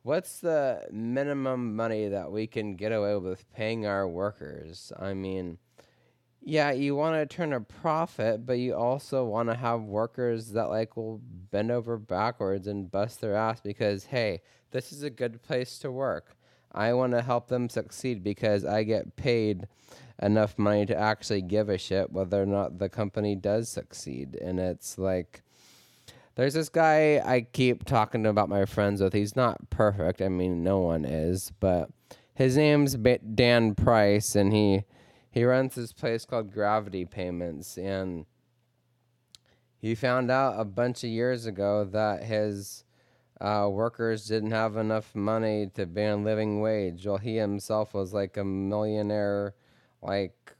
what's 0.04 0.40
the 0.40 0.86
minimum 0.92 1.74
money 1.74 2.08
that 2.08 2.30
we 2.30 2.46
can 2.46 2.76
get 2.76 2.92
away 2.92 3.16
with 3.16 3.50
paying 3.52 3.86
our 3.86 4.06
workers? 4.06 4.92
I 5.00 5.14
mean, 5.14 5.58
yeah, 6.42 6.72
you 6.72 6.94
want 6.94 7.16
to 7.16 7.36
turn 7.36 7.54
a 7.54 7.60
profit, 7.60 8.44
but 8.44 8.58
you 8.58 8.74
also 8.74 9.24
want 9.24 9.48
to 9.48 9.54
have 9.54 9.80
workers 9.80 10.50
that 10.50 10.68
like 10.68 10.94
will 10.96 11.22
bend 11.50 11.70
over 11.70 11.96
backwards 11.96 12.66
and 12.66 12.90
bust 12.90 13.22
their 13.22 13.34
ass 13.34 13.60
because 13.60 14.04
hey, 14.04 14.42
this 14.70 14.92
is 14.92 15.02
a 15.02 15.10
good 15.10 15.42
place 15.42 15.78
to 15.78 15.90
work. 15.90 16.36
I 16.70 16.92
want 16.92 17.12
to 17.12 17.22
help 17.22 17.48
them 17.48 17.70
succeed 17.70 18.22
because 18.22 18.64
I 18.64 18.82
get 18.82 19.16
paid 19.16 19.68
enough 20.20 20.58
money 20.58 20.84
to 20.86 20.96
actually 20.96 21.40
give 21.40 21.70
a 21.70 21.78
shit 21.78 22.12
whether 22.12 22.42
or 22.42 22.46
not 22.46 22.78
the 22.78 22.90
company 22.90 23.36
does 23.36 23.70
succeed. 23.70 24.36
And 24.36 24.60
it's 24.60 24.98
like 24.98 25.43
there's 26.36 26.54
this 26.54 26.68
guy 26.68 27.22
I 27.24 27.42
keep 27.42 27.84
talking 27.84 28.26
about 28.26 28.48
my 28.48 28.64
friends 28.64 29.00
with. 29.00 29.12
He's 29.12 29.36
not 29.36 29.70
perfect. 29.70 30.20
I 30.20 30.28
mean, 30.28 30.62
no 30.64 30.78
one 30.78 31.04
is, 31.04 31.52
but 31.60 31.90
his 32.34 32.56
name's 32.56 32.94
Dan 32.96 33.74
Price, 33.74 34.34
and 34.34 34.52
he 34.52 34.84
he 35.30 35.44
runs 35.44 35.74
this 35.74 35.92
place 35.92 36.24
called 36.24 36.52
Gravity 36.52 37.04
Payments, 37.04 37.76
and 37.76 38.26
he 39.78 39.94
found 39.94 40.30
out 40.30 40.58
a 40.58 40.64
bunch 40.64 41.04
of 41.04 41.10
years 41.10 41.46
ago 41.46 41.84
that 41.84 42.24
his 42.24 42.84
uh, 43.40 43.68
workers 43.70 44.26
didn't 44.26 44.52
have 44.52 44.76
enough 44.76 45.14
money 45.14 45.70
to 45.74 45.86
pay 45.86 46.06
a 46.06 46.16
living 46.16 46.60
wage. 46.60 47.06
Well, 47.06 47.18
he 47.18 47.36
himself 47.36 47.94
was 47.94 48.14
like 48.14 48.36
a 48.36 48.44
millionaire, 48.44 49.54
like 50.02 50.52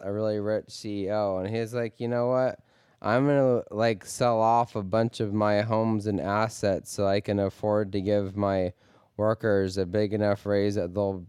a 0.00 0.12
really 0.12 0.40
rich 0.40 0.66
CEO, 0.68 1.44
and 1.44 1.54
he's 1.54 1.74
like, 1.74 2.00
you 2.00 2.08
know 2.08 2.28
what? 2.28 2.60
I'm 3.02 3.26
gonna 3.26 3.62
like 3.70 4.04
sell 4.04 4.40
off 4.40 4.76
a 4.76 4.82
bunch 4.82 5.20
of 5.20 5.32
my 5.32 5.62
homes 5.62 6.06
and 6.06 6.20
assets 6.20 6.92
so 6.92 7.06
I 7.06 7.20
can 7.20 7.38
afford 7.38 7.92
to 7.92 8.00
give 8.00 8.36
my 8.36 8.72
workers 9.16 9.78
a 9.78 9.86
big 9.86 10.12
enough 10.12 10.44
raise 10.44 10.74
that 10.74 10.94
they'll 10.94 11.24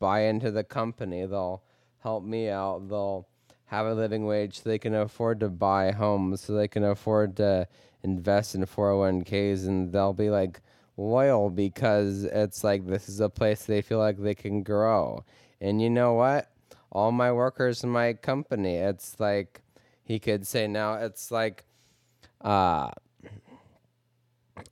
buy 0.00 0.22
into 0.22 0.50
the 0.50 0.64
company. 0.64 1.24
They'll 1.26 1.62
help 2.02 2.24
me 2.24 2.48
out. 2.48 2.88
They'll 2.88 3.28
have 3.66 3.86
a 3.86 3.94
living 3.94 4.26
wage 4.26 4.58
so 4.60 4.68
they 4.68 4.78
can 4.78 4.94
afford 4.94 5.40
to 5.40 5.48
buy 5.48 5.92
homes, 5.92 6.40
so 6.40 6.54
they 6.54 6.68
can 6.68 6.84
afford 6.84 7.36
to 7.36 7.68
invest 8.02 8.54
in 8.54 8.66
401ks, 8.66 9.66
and 9.66 9.92
they'll 9.92 10.12
be 10.12 10.28
like 10.28 10.60
loyal 10.96 11.50
because 11.50 12.24
it's 12.24 12.64
like 12.64 12.86
this 12.86 13.08
is 13.08 13.20
a 13.20 13.28
place 13.28 13.64
they 13.64 13.80
feel 13.80 13.98
like 13.98 14.18
they 14.18 14.34
can 14.34 14.62
grow. 14.62 15.24
And 15.60 15.80
you 15.80 15.88
know 15.88 16.14
what? 16.14 16.50
All 16.90 17.12
my 17.12 17.32
workers 17.32 17.84
in 17.84 17.90
my 17.90 18.12
company, 18.12 18.76
it's 18.76 19.18
like 19.18 19.62
he 20.02 20.18
could 20.18 20.46
say. 20.46 20.66
Now 20.66 20.94
it's 20.94 21.30
like 21.30 21.64
uh 22.40 22.90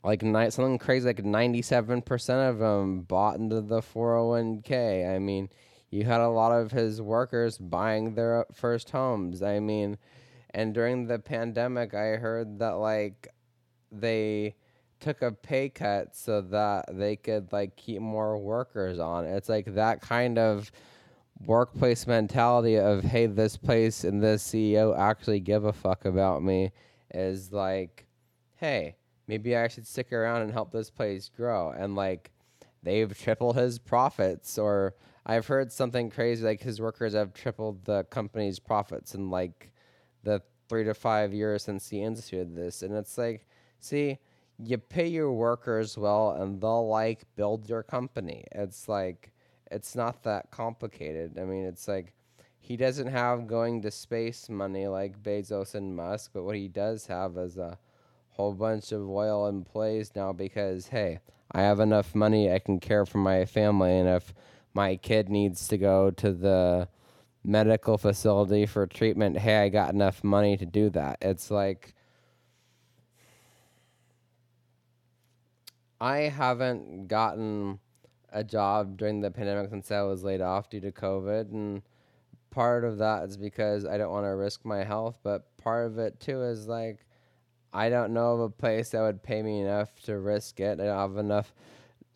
like 0.03 0.23
ni- 0.23 0.51
something 0.51 0.79
crazy 0.79 1.07
like 1.07 1.23
97% 1.23 2.51
of 2.51 2.59
them 2.59 3.03
bought 3.03 3.39
into 3.39 3.61
the 3.61 3.81
401k 3.81 5.15
i 5.15 5.19
mean 5.19 5.49
you 5.91 6.05
had 6.05 6.21
a 6.21 6.29
lot 6.29 6.53
of 6.53 6.71
his 6.71 7.01
workers 7.01 7.59
buying 7.59 8.15
their 8.15 8.47
first 8.53 8.91
homes. 8.91 9.43
I 9.43 9.59
mean 9.59 9.99
and 10.51 10.75
during 10.75 11.07
the 11.07 11.19
pandemic 11.19 11.95
i 11.95 12.17
heard 12.17 12.59
that 12.59 12.75
like 12.75 13.29
they 13.91 14.55
took 15.01 15.23
a 15.23 15.33
pay 15.33 15.69
cut 15.69 16.15
so 16.15 16.41
that 16.43 16.85
they 16.93 17.17
could 17.17 17.53
like 17.53 17.75
keep 17.77 18.01
more 18.01 18.39
workers 18.39 18.99
on. 18.99 19.25
It's 19.25 19.49
like 19.49 19.75
that 19.75 20.01
kind 20.01 20.39
of 20.39 20.71
workplace 21.47 22.07
mentality 22.07 22.79
of 22.79 23.03
hey 23.03 23.27
this 23.27 23.57
place 23.57 24.05
and 24.05 24.23
this 24.23 24.53
ceo 24.53 24.97
actually 24.99 25.41
give 25.41 25.65
a 25.65 25.73
fuck 25.73 26.05
about 26.05 26.43
me 26.43 26.71
is 27.15 27.51
like 27.51 28.07
hey 28.57 28.95
maybe 29.27 29.57
i 29.57 29.67
should 29.67 29.87
stick 29.87 30.13
around 30.13 30.43
and 30.43 30.53
help 30.53 30.73
this 30.73 30.91
place 30.91 31.31
grow. 31.35 31.71
And 31.71 31.95
like 31.95 32.31
they've 32.83 33.17
tripled 33.17 33.57
his 33.57 33.79
profits 33.79 34.59
or 34.59 34.95
i've 35.25 35.47
heard 35.47 35.73
something 35.73 36.11
crazy 36.11 36.45
like 36.45 36.61
his 36.61 36.81
workers 36.81 37.15
have 37.15 37.33
tripled 37.33 37.85
the 37.85 38.05
company's 38.05 38.59
profits 38.59 39.15
in 39.15 39.31
like 39.31 39.73
the 40.25 40.43
three 40.69 40.85
to 40.85 40.95
five 40.95 41.35
years 41.35 41.65
since 41.65 41.89
he 41.89 42.01
instituted 42.01 42.55
this. 42.55 42.83
And 42.83 42.95
it's 42.95 43.19
like 43.19 43.47
see 43.81 44.19
you 44.59 44.79
pay 44.79 45.09
your 45.09 45.33
workers 45.33 45.99
well 45.99 46.31
and 46.33 46.61
they'll 46.61 46.89
like 46.89 47.25
build 47.35 47.69
your 47.69 47.83
company. 47.83 48.45
It's 48.53 48.89
like 48.89 49.33
it's 49.71 49.95
not 49.95 50.23
that 50.25 50.51
complicated. 50.51 51.39
I 51.39 51.45
mean, 51.45 51.65
it's 51.65 51.87
like 51.89 52.13
he 52.59 52.77
doesn't 52.77 53.09
have 53.09 53.47
going 53.47 53.83
to 53.83 53.91
space 53.91 54.49
money 54.49 54.87
like 54.87 55.23
Bezos 55.23 55.75
and 55.75 55.95
Musk, 55.97 56.31
but 56.35 56.45
what 56.45 56.57
he 56.57 56.69
does 56.69 57.07
have 57.07 57.37
is 57.37 57.57
a 57.57 57.79
whole 58.31 58.53
bunch 58.53 58.93
of 58.93 59.01
loyal 59.03 59.49
employees 59.49 60.13
now 60.15 60.33
because 60.33 60.89
hey, 60.89 61.21
I 61.53 61.63
have 61.63 61.81
enough 61.81 62.15
money 62.15 62.53
I 62.53 62.59
can 62.59 62.79
care 62.81 63.05
for 63.05 63.19
my 63.19 63.45
family 63.45 63.99
and 63.99 64.09
if 64.09 64.33
my 64.73 64.97
kid 64.97 65.29
needs 65.29 65.67
to 65.69 65.79
go 65.79 66.11
to 66.13 66.33
the 66.33 66.89
medical 67.43 67.99
facility 67.99 68.67
for 68.67 68.87
treatment, 68.87 69.39
hey, 69.39 69.65
I 69.65 69.69
got 69.69 69.93
enough 69.93 70.23
money 70.23 70.57
to 70.57 70.67
do 70.67 70.91
that. 70.91 71.19
It's 71.21 71.51
like 71.51 71.95
I 76.01 76.19
haven't 76.19 77.09
gotten 77.09 77.81
a 78.33 78.45
job 78.45 78.97
during 78.97 79.21
the 79.21 79.31
pandemic 79.31 79.71
since 79.71 79.91
I 79.91 80.03
was 80.03 80.23
laid 80.23 80.41
off 80.41 80.71
due 80.71 80.81
to 80.81 80.93
COVID, 80.93 81.53
and 81.53 81.83
part 82.51 82.85
of 82.85 82.99
that 82.99 83.25
is 83.25 83.37
because 83.37 83.85
I 83.85 83.97
don't 83.99 84.13
want 84.13 84.27
to 84.27 84.35
risk 84.35 84.65
my 84.65 84.85
health, 84.85 85.19
but 85.23 85.57
part 85.57 85.87
of 85.87 85.99
it 85.99 86.21
too 86.21 86.43
is 86.43 86.67
like 86.67 87.07
I 87.73 87.89
don't 87.89 88.13
know 88.13 88.35
of 88.35 88.41
a 88.41 88.49
place 88.51 88.91
that 88.91 89.01
would 89.01 89.23
pay 89.23 89.43
me 89.43 89.61
enough 89.61 90.01
to 90.03 90.19
risk 90.19 90.59
it. 90.61 90.81
I 90.81 90.85
don't 90.85 90.99
have 90.99 91.17
enough. 91.19 91.55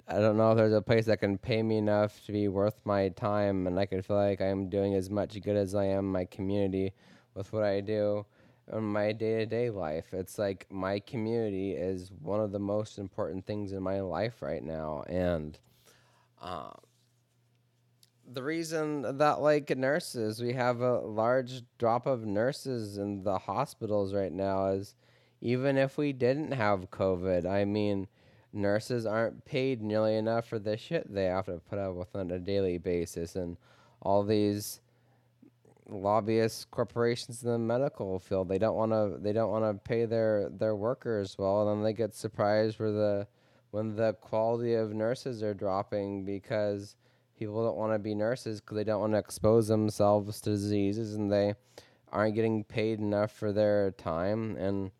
I 0.08 0.14
don't 0.18 0.36
know 0.36 0.50
if 0.50 0.56
there's 0.56 0.72
a 0.72 0.82
place 0.82 1.06
that 1.06 1.20
can 1.20 1.38
pay 1.38 1.62
me 1.62 1.78
enough 1.78 2.24
to 2.26 2.32
be 2.32 2.48
worth 2.48 2.80
my 2.84 3.08
time, 3.10 3.66
and 3.66 3.78
I 3.78 3.86
could 3.86 4.04
feel 4.04 4.16
like 4.16 4.40
I'm 4.40 4.68
doing 4.68 4.94
as 4.94 5.08
much 5.10 5.40
good 5.42 5.56
as 5.56 5.74
I 5.74 5.86
am 5.86 6.10
my 6.10 6.24
community 6.24 6.92
with 7.34 7.52
what 7.52 7.62
I 7.62 7.80
do 7.80 8.26
in 8.72 8.82
my 8.82 9.12
day 9.12 9.38
to 9.38 9.46
day 9.46 9.70
life. 9.70 10.12
It's 10.12 10.38
like 10.38 10.66
my 10.70 10.98
community 11.00 11.72
is 11.72 12.10
one 12.20 12.40
of 12.40 12.52
the 12.52 12.58
most 12.58 12.98
important 12.98 13.46
things 13.46 13.72
in 13.72 13.82
my 13.82 14.00
life 14.00 14.42
right 14.42 14.62
now, 14.62 15.04
and 15.08 15.58
the 18.32 18.42
reason 18.42 19.18
that 19.18 19.40
like 19.40 19.76
nurses, 19.76 20.40
we 20.40 20.52
have 20.52 20.80
a 20.80 21.00
large 21.00 21.62
drop 21.78 22.06
of 22.06 22.24
nurses 22.24 22.98
in 22.98 23.22
the 23.22 23.38
hospitals 23.38 24.14
right 24.14 24.32
now 24.32 24.68
is 24.68 24.94
even 25.40 25.76
if 25.76 25.98
we 25.98 26.12
didn't 26.12 26.52
have 26.52 26.90
COVID, 26.90 27.46
I 27.46 27.64
mean, 27.64 28.08
nurses 28.52 29.04
aren't 29.04 29.44
paid 29.44 29.82
nearly 29.82 30.16
enough 30.16 30.46
for 30.46 30.58
the 30.58 30.76
shit 30.76 31.12
they 31.12 31.24
have 31.24 31.46
to 31.46 31.60
put 31.68 31.78
up 31.78 31.94
with 31.94 32.14
on 32.14 32.30
a 32.30 32.38
daily 32.38 32.78
basis, 32.78 33.36
and 33.36 33.56
all 34.00 34.22
these 34.22 34.80
lobbyist 35.86 36.70
corporations 36.70 37.42
in 37.42 37.50
the 37.50 37.58
medical 37.58 38.18
field 38.18 38.48
they 38.48 38.56
don't 38.56 38.74
want 38.74 38.90
to 38.90 39.18
they 39.20 39.34
don't 39.34 39.50
want 39.50 39.64
to 39.64 39.74
pay 39.86 40.06
their 40.06 40.48
their 40.50 40.74
workers 40.74 41.36
well. 41.38 41.68
And 41.68 41.78
then 41.78 41.84
they 41.84 41.92
get 41.92 42.14
surprised 42.14 42.78
where 42.78 42.92
the 42.92 43.26
when 43.74 43.96
the 43.96 44.12
quality 44.20 44.74
of 44.74 44.94
nurses 44.94 45.42
are 45.42 45.52
dropping 45.52 46.24
because 46.24 46.94
people 47.36 47.64
don't 47.64 47.76
want 47.76 47.92
to 47.92 47.98
be 47.98 48.14
nurses 48.14 48.60
because 48.60 48.76
they 48.76 48.84
don't 48.84 49.00
want 49.00 49.12
to 49.12 49.18
expose 49.18 49.66
themselves 49.66 50.40
to 50.40 50.50
diseases 50.50 51.16
and 51.16 51.32
they 51.32 51.52
aren't 52.12 52.36
getting 52.36 52.62
paid 52.62 53.00
enough 53.00 53.32
for 53.32 53.52
their 53.52 53.90
time 53.90 54.54
and 54.58 54.92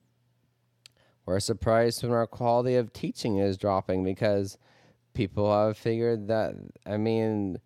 we're 1.25 1.39
surprised 1.39 2.03
when 2.03 2.11
our 2.11 2.27
quality 2.27 2.75
of 2.75 2.93
teaching 2.93 3.39
is 3.39 3.57
dropping 3.57 4.03
because 4.03 4.59
people 5.13 5.53
have 5.53 5.79
figured 5.79 6.27
that, 6.27 6.57
I 6.85 6.97
mean, 6.97 7.61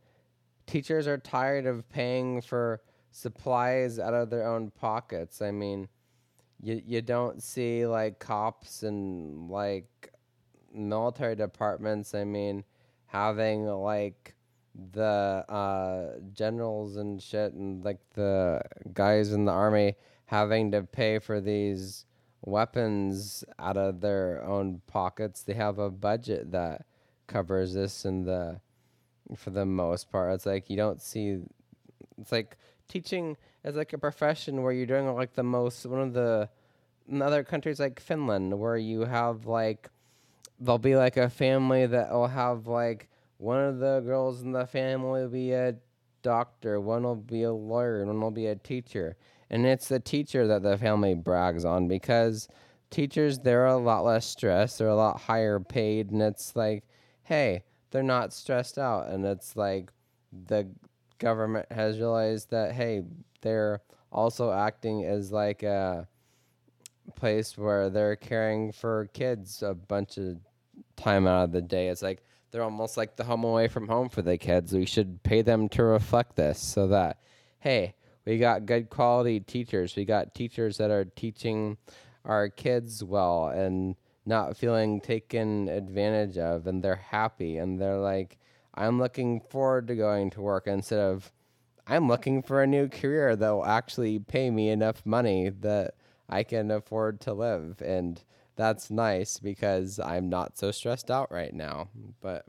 teachers 0.66 1.06
are 1.06 1.16
tired 1.16 1.64
of 1.64 1.88
paying 1.88 2.42
for 2.42 2.82
supplies 3.12 3.98
out 3.98 4.12
of 4.12 4.28
their 4.28 4.46
own 4.46 4.70
pockets. 4.72 5.40
I 5.40 5.52
mean, 5.52 5.88
you 6.60 6.82
you 6.84 7.00
don't 7.00 7.42
see 7.42 7.86
like 7.86 8.18
cops 8.18 8.82
and 8.82 9.48
like 9.48 10.12
military 10.78 11.36
departments. 11.36 12.14
I 12.14 12.24
mean, 12.24 12.64
having 13.06 13.66
like 13.66 14.34
the 14.92 15.44
uh, 15.48 16.18
generals 16.32 16.96
and 16.96 17.20
shit 17.20 17.52
and 17.52 17.84
like 17.84 17.98
the 18.14 18.60
guys 18.92 19.32
in 19.32 19.44
the 19.44 19.52
army 19.52 19.96
having 20.26 20.70
to 20.70 20.82
pay 20.82 21.18
for 21.18 21.40
these 21.40 22.04
weapons 22.42 23.44
out 23.58 23.76
of 23.76 24.00
their 24.00 24.44
own 24.44 24.80
pockets. 24.86 25.42
They 25.42 25.54
have 25.54 25.78
a 25.78 25.90
budget 25.90 26.52
that 26.52 26.84
covers 27.26 27.74
this 27.74 28.04
and 28.04 28.26
the 28.26 28.60
for 29.36 29.50
the 29.50 29.66
most 29.66 30.10
part. 30.10 30.32
It's 30.34 30.46
like 30.46 30.70
you 30.70 30.76
don't 30.76 31.02
see 31.02 31.38
it's 32.20 32.32
like 32.32 32.56
teaching 32.88 33.36
is 33.64 33.76
like 33.76 33.92
a 33.92 33.98
profession 33.98 34.62
where 34.62 34.72
you're 34.72 34.86
doing 34.86 35.12
like 35.14 35.34
the 35.34 35.42
most 35.42 35.84
one 35.86 36.00
of 36.00 36.12
the 36.12 36.48
in 37.08 37.22
other 37.22 37.42
countries 37.42 37.80
like 37.80 38.00
Finland 38.00 38.58
where 38.58 38.76
you 38.76 39.02
have 39.02 39.46
like 39.46 39.88
there'll 40.60 40.78
be 40.78 40.96
like 40.96 41.16
a 41.16 41.30
family 41.30 41.86
that 41.86 42.10
will 42.10 42.26
have 42.26 42.66
like 42.66 43.08
one 43.38 43.60
of 43.60 43.78
the 43.78 44.00
girls 44.00 44.42
in 44.42 44.52
the 44.52 44.66
family 44.66 45.22
will 45.22 45.28
be 45.28 45.52
a 45.52 45.74
doctor, 46.22 46.80
one 46.80 47.04
will 47.04 47.14
be 47.14 47.44
a 47.44 47.52
lawyer, 47.52 48.00
and 48.00 48.08
one 48.08 48.20
will 48.20 48.30
be 48.30 48.48
a 48.48 48.56
teacher. 48.56 49.16
And 49.50 49.64
it's 49.64 49.88
the 49.88 50.00
teacher 50.00 50.46
that 50.48 50.62
the 50.62 50.76
family 50.76 51.14
brags 51.14 51.64
on 51.64 51.88
because 51.88 52.48
teachers 52.90 53.38
they're 53.38 53.66
a 53.66 53.76
lot 53.76 54.02
less 54.02 54.26
stressed 54.26 54.78
they're 54.78 54.88
a 54.88 54.96
lot 54.96 55.20
higher 55.20 55.60
paid 55.60 56.10
and 56.10 56.22
it's 56.22 56.56
like 56.56 56.84
hey 57.24 57.62
they're 57.90 58.02
not 58.02 58.32
stressed 58.32 58.78
out. 58.78 59.08
And 59.08 59.24
it's 59.24 59.56
like 59.56 59.90
the 60.46 60.68
government 61.18 61.66
has 61.70 61.98
realized 61.98 62.50
that 62.50 62.72
hey 62.72 63.02
they're 63.40 63.80
also 64.12 64.52
acting 64.52 65.04
as 65.04 65.32
like 65.32 65.62
a 65.62 66.06
place 67.16 67.56
where 67.56 67.88
they're 67.90 68.16
caring 68.16 68.72
for 68.72 69.08
kids 69.14 69.62
a 69.62 69.74
bunch 69.74 70.18
of 70.18 70.36
time 70.98 71.26
out 71.26 71.44
of 71.44 71.52
the 71.52 71.62
day. 71.62 71.88
It's 71.88 72.02
like 72.02 72.22
they're 72.50 72.62
almost 72.62 72.96
like 72.96 73.16
the 73.16 73.24
home 73.24 73.44
away 73.44 73.68
from 73.68 73.88
home 73.88 74.08
for 74.08 74.22
the 74.22 74.36
kids. 74.36 74.72
We 74.72 74.86
should 74.86 75.22
pay 75.22 75.42
them 75.42 75.68
to 75.70 75.82
reflect 75.82 76.36
this 76.36 76.58
so 76.58 76.88
that 76.88 77.18
hey 77.60 77.94
we 78.26 78.36
got 78.38 78.66
good 78.66 78.90
quality 78.90 79.40
teachers. 79.40 79.96
We 79.96 80.04
got 80.04 80.34
teachers 80.34 80.76
that 80.76 80.90
are 80.90 81.04
teaching 81.06 81.78
our 82.24 82.50
kids 82.50 83.02
well 83.02 83.48
and 83.48 83.96
not 84.26 84.56
feeling 84.56 85.00
taken 85.00 85.68
advantage 85.68 86.36
of 86.36 86.66
and 86.66 86.82
they're 86.82 86.96
happy 86.96 87.56
and 87.56 87.80
they're 87.80 87.98
like 87.98 88.38
I'm 88.74 88.98
looking 88.98 89.40
forward 89.40 89.88
to 89.88 89.94
going 89.94 90.30
to 90.30 90.42
work 90.42 90.66
instead 90.66 91.00
of 91.00 91.32
I'm 91.86 92.06
looking 92.06 92.42
for 92.42 92.62
a 92.62 92.66
new 92.66 92.88
career 92.88 93.34
that 93.34 93.50
will 93.50 93.64
actually 93.64 94.18
pay 94.18 94.50
me 94.50 94.68
enough 94.68 95.06
money 95.06 95.48
that 95.48 95.94
I 96.28 96.42
can 96.42 96.70
afford 96.70 97.20
to 97.22 97.32
live. 97.32 97.80
And 97.80 98.22
that's 98.58 98.90
nice 98.90 99.38
because 99.38 99.98
I'm 99.98 100.28
not 100.28 100.58
so 100.58 100.72
stressed 100.72 101.10
out 101.10 101.32
right 101.32 101.54
now 101.54 101.88
but 102.20 102.44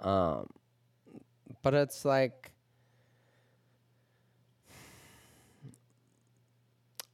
um 0.00 0.46
but 1.62 1.74
it's 1.74 2.04
like 2.04 2.52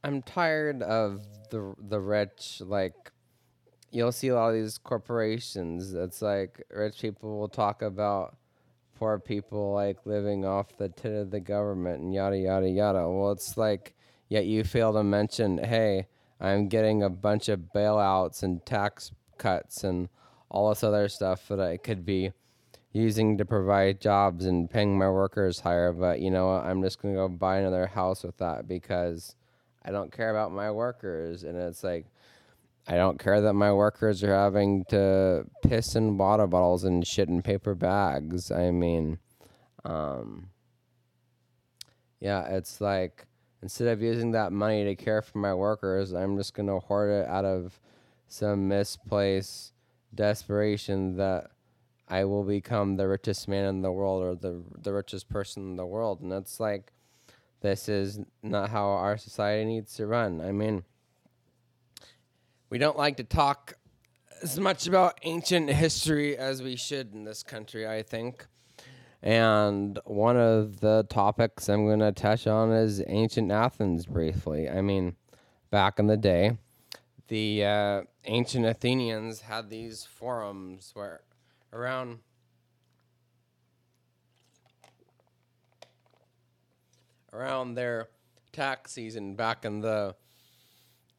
I'm 0.03 0.21
tired 0.21 0.83
of 0.83 1.25
the 1.49 1.73
the 1.79 1.99
rich 1.99 2.61
like 2.63 2.93
you'll 3.91 4.11
see 4.11 4.27
a 4.29 4.35
lot 4.35 4.49
of 4.49 4.55
these 4.55 4.77
corporations. 4.77 5.93
It's 5.93 6.21
like 6.21 6.63
rich 6.69 7.01
people 7.01 7.39
will 7.39 7.49
talk 7.49 7.81
about 7.81 8.37
poor 8.95 9.19
people 9.19 9.73
like 9.73 10.05
living 10.05 10.45
off 10.45 10.77
the 10.77 10.89
tit 10.89 11.13
of 11.13 11.31
the 11.31 11.39
government 11.39 12.01
and 12.01 12.13
yada 12.13 12.37
yada 12.37 12.69
yada. 12.69 13.09
Well, 13.09 13.31
it's 13.31 13.57
like 13.57 13.95
yet 14.29 14.45
you 14.45 14.63
fail 14.63 14.93
to 14.93 15.03
mention, 15.03 15.59
hey, 15.59 16.07
I'm 16.39 16.67
getting 16.67 17.01
a 17.01 17.09
bunch 17.09 17.49
of 17.49 17.71
bailouts 17.73 18.43
and 18.43 18.65
tax 18.65 19.11
cuts 19.37 19.83
and 19.83 20.09
all 20.49 20.69
this 20.69 20.83
other 20.83 21.07
stuff 21.07 21.47
that 21.47 21.59
I 21.59 21.77
could 21.77 22.05
be 22.05 22.31
using 22.91 23.37
to 23.37 23.45
provide 23.45 23.99
jobs 23.99 24.45
and 24.45 24.69
paying 24.69 24.97
my 24.97 25.09
workers 25.09 25.59
higher. 25.59 25.91
But 25.91 26.19
you 26.19 26.31
know 26.31 26.47
what? 26.47 26.65
I'm 26.65 26.81
just 26.81 27.01
gonna 27.01 27.15
go 27.15 27.27
buy 27.27 27.57
another 27.57 27.87
house 27.87 28.23
with 28.23 28.37
that 28.37 28.67
because 28.67 29.35
I 29.83 29.91
don't 29.91 30.11
care 30.11 30.29
about 30.29 30.51
my 30.51 30.71
workers. 30.71 31.43
And 31.43 31.57
it's 31.57 31.83
like, 31.83 32.05
I 32.87 32.95
don't 32.95 33.19
care 33.19 33.41
that 33.41 33.53
my 33.53 33.73
workers 33.73 34.23
are 34.23 34.33
having 34.33 34.85
to 34.85 35.45
piss 35.63 35.95
in 35.95 36.17
water 36.17 36.47
bottles 36.47 36.83
and 36.83 37.05
shit 37.05 37.29
in 37.29 37.41
paper 37.41 37.75
bags. 37.75 38.51
I 38.51 38.71
mean, 38.71 39.19
um, 39.83 40.49
yeah, 42.19 42.45
it's 42.47 42.79
like 42.79 43.25
instead 43.65 43.87
of 43.87 43.99
using 43.99 44.29
that 44.29 44.51
money 44.51 44.83
to 44.83 44.95
care 44.95 45.23
for 45.23 45.39
my 45.39 45.51
workers, 45.51 46.13
I'm 46.13 46.37
just 46.37 46.53
going 46.53 46.67
to 46.67 46.77
hoard 46.77 47.09
it 47.09 47.27
out 47.27 47.45
of 47.45 47.79
some 48.27 48.67
misplaced 48.67 49.73
desperation 50.13 51.17
that 51.17 51.49
I 52.07 52.25
will 52.25 52.43
become 52.43 52.95
the 52.95 53.07
richest 53.07 53.47
man 53.47 53.65
in 53.65 53.81
the 53.81 53.91
world 53.91 54.21
or 54.21 54.35
the 54.35 54.61
the 54.83 54.93
richest 54.93 55.29
person 55.29 55.63
in 55.63 55.75
the 55.77 55.85
world. 55.85 56.21
And 56.21 56.31
it's 56.31 56.59
like 56.59 56.93
this 57.61 57.89
is 57.89 58.19
not 58.43 58.69
how 58.69 58.85
our 58.85 59.17
society 59.17 59.65
needs 59.65 59.95
to 59.95 60.05
run. 60.05 60.41
I 60.41 60.51
mean, 60.51 60.83
we 62.69 62.77
don't 62.77 62.97
like 62.99 63.17
to 63.17 63.23
talk 63.23 63.79
as 64.43 64.59
much 64.59 64.85
about 64.85 65.17
ancient 65.23 65.71
history 65.71 66.37
as 66.37 66.61
we 66.61 66.75
should 66.75 67.15
in 67.15 67.23
this 67.23 67.41
country, 67.41 67.87
I 67.87 68.03
think. 68.03 68.45
And 69.25 69.97
one 70.05 70.37
of 70.37 70.81
the 70.81 71.03
topics 71.09 71.67
I'm 71.67 71.87
going 71.87 71.99
to 71.99 72.11
touch 72.11 72.45
on 72.45 72.71
is 72.71 73.01
ancient 73.07 73.51
Athens 73.51 74.05
briefly. 74.05 74.69
I 74.69 74.81
mean, 74.81 75.15
back 75.71 75.97
in 75.97 76.05
the 76.05 76.15
day, 76.15 76.59
the 77.27 77.65
uh, 77.65 78.01
ancient 78.25 78.67
Athenians 78.67 79.41
had 79.41 79.71
these 79.71 80.05
forums 80.05 80.91
where 80.93 81.21
around 81.73 82.19
around 87.33 87.73
their 87.73 88.09
tax 88.53 88.91
season 88.91 89.35
back 89.35 89.65
in 89.65 89.81
the 89.81 90.15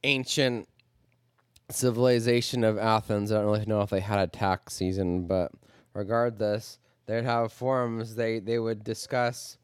ancient 0.05 0.69
civilization 1.71 2.63
of 2.63 2.79
Athens. 2.79 3.33
I 3.33 3.39
don't 3.39 3.47
really 3.47 3.67
know 3.67 3.81
if 3.81 3.91
they 3.91 3.99
had 3.99 4.21
a 4.21 4.29
tax 4.29 4.75
season, 4.75 5.27
but 5.27 5.51
regardless, 5.93 6.79
they'd 7.07 7.25
have 7.25 7.53
forums. 7.53 8.15
They 8.15 8.39
they 8.39 8.59
would 8.59 8.85
discuss 8.85 9.59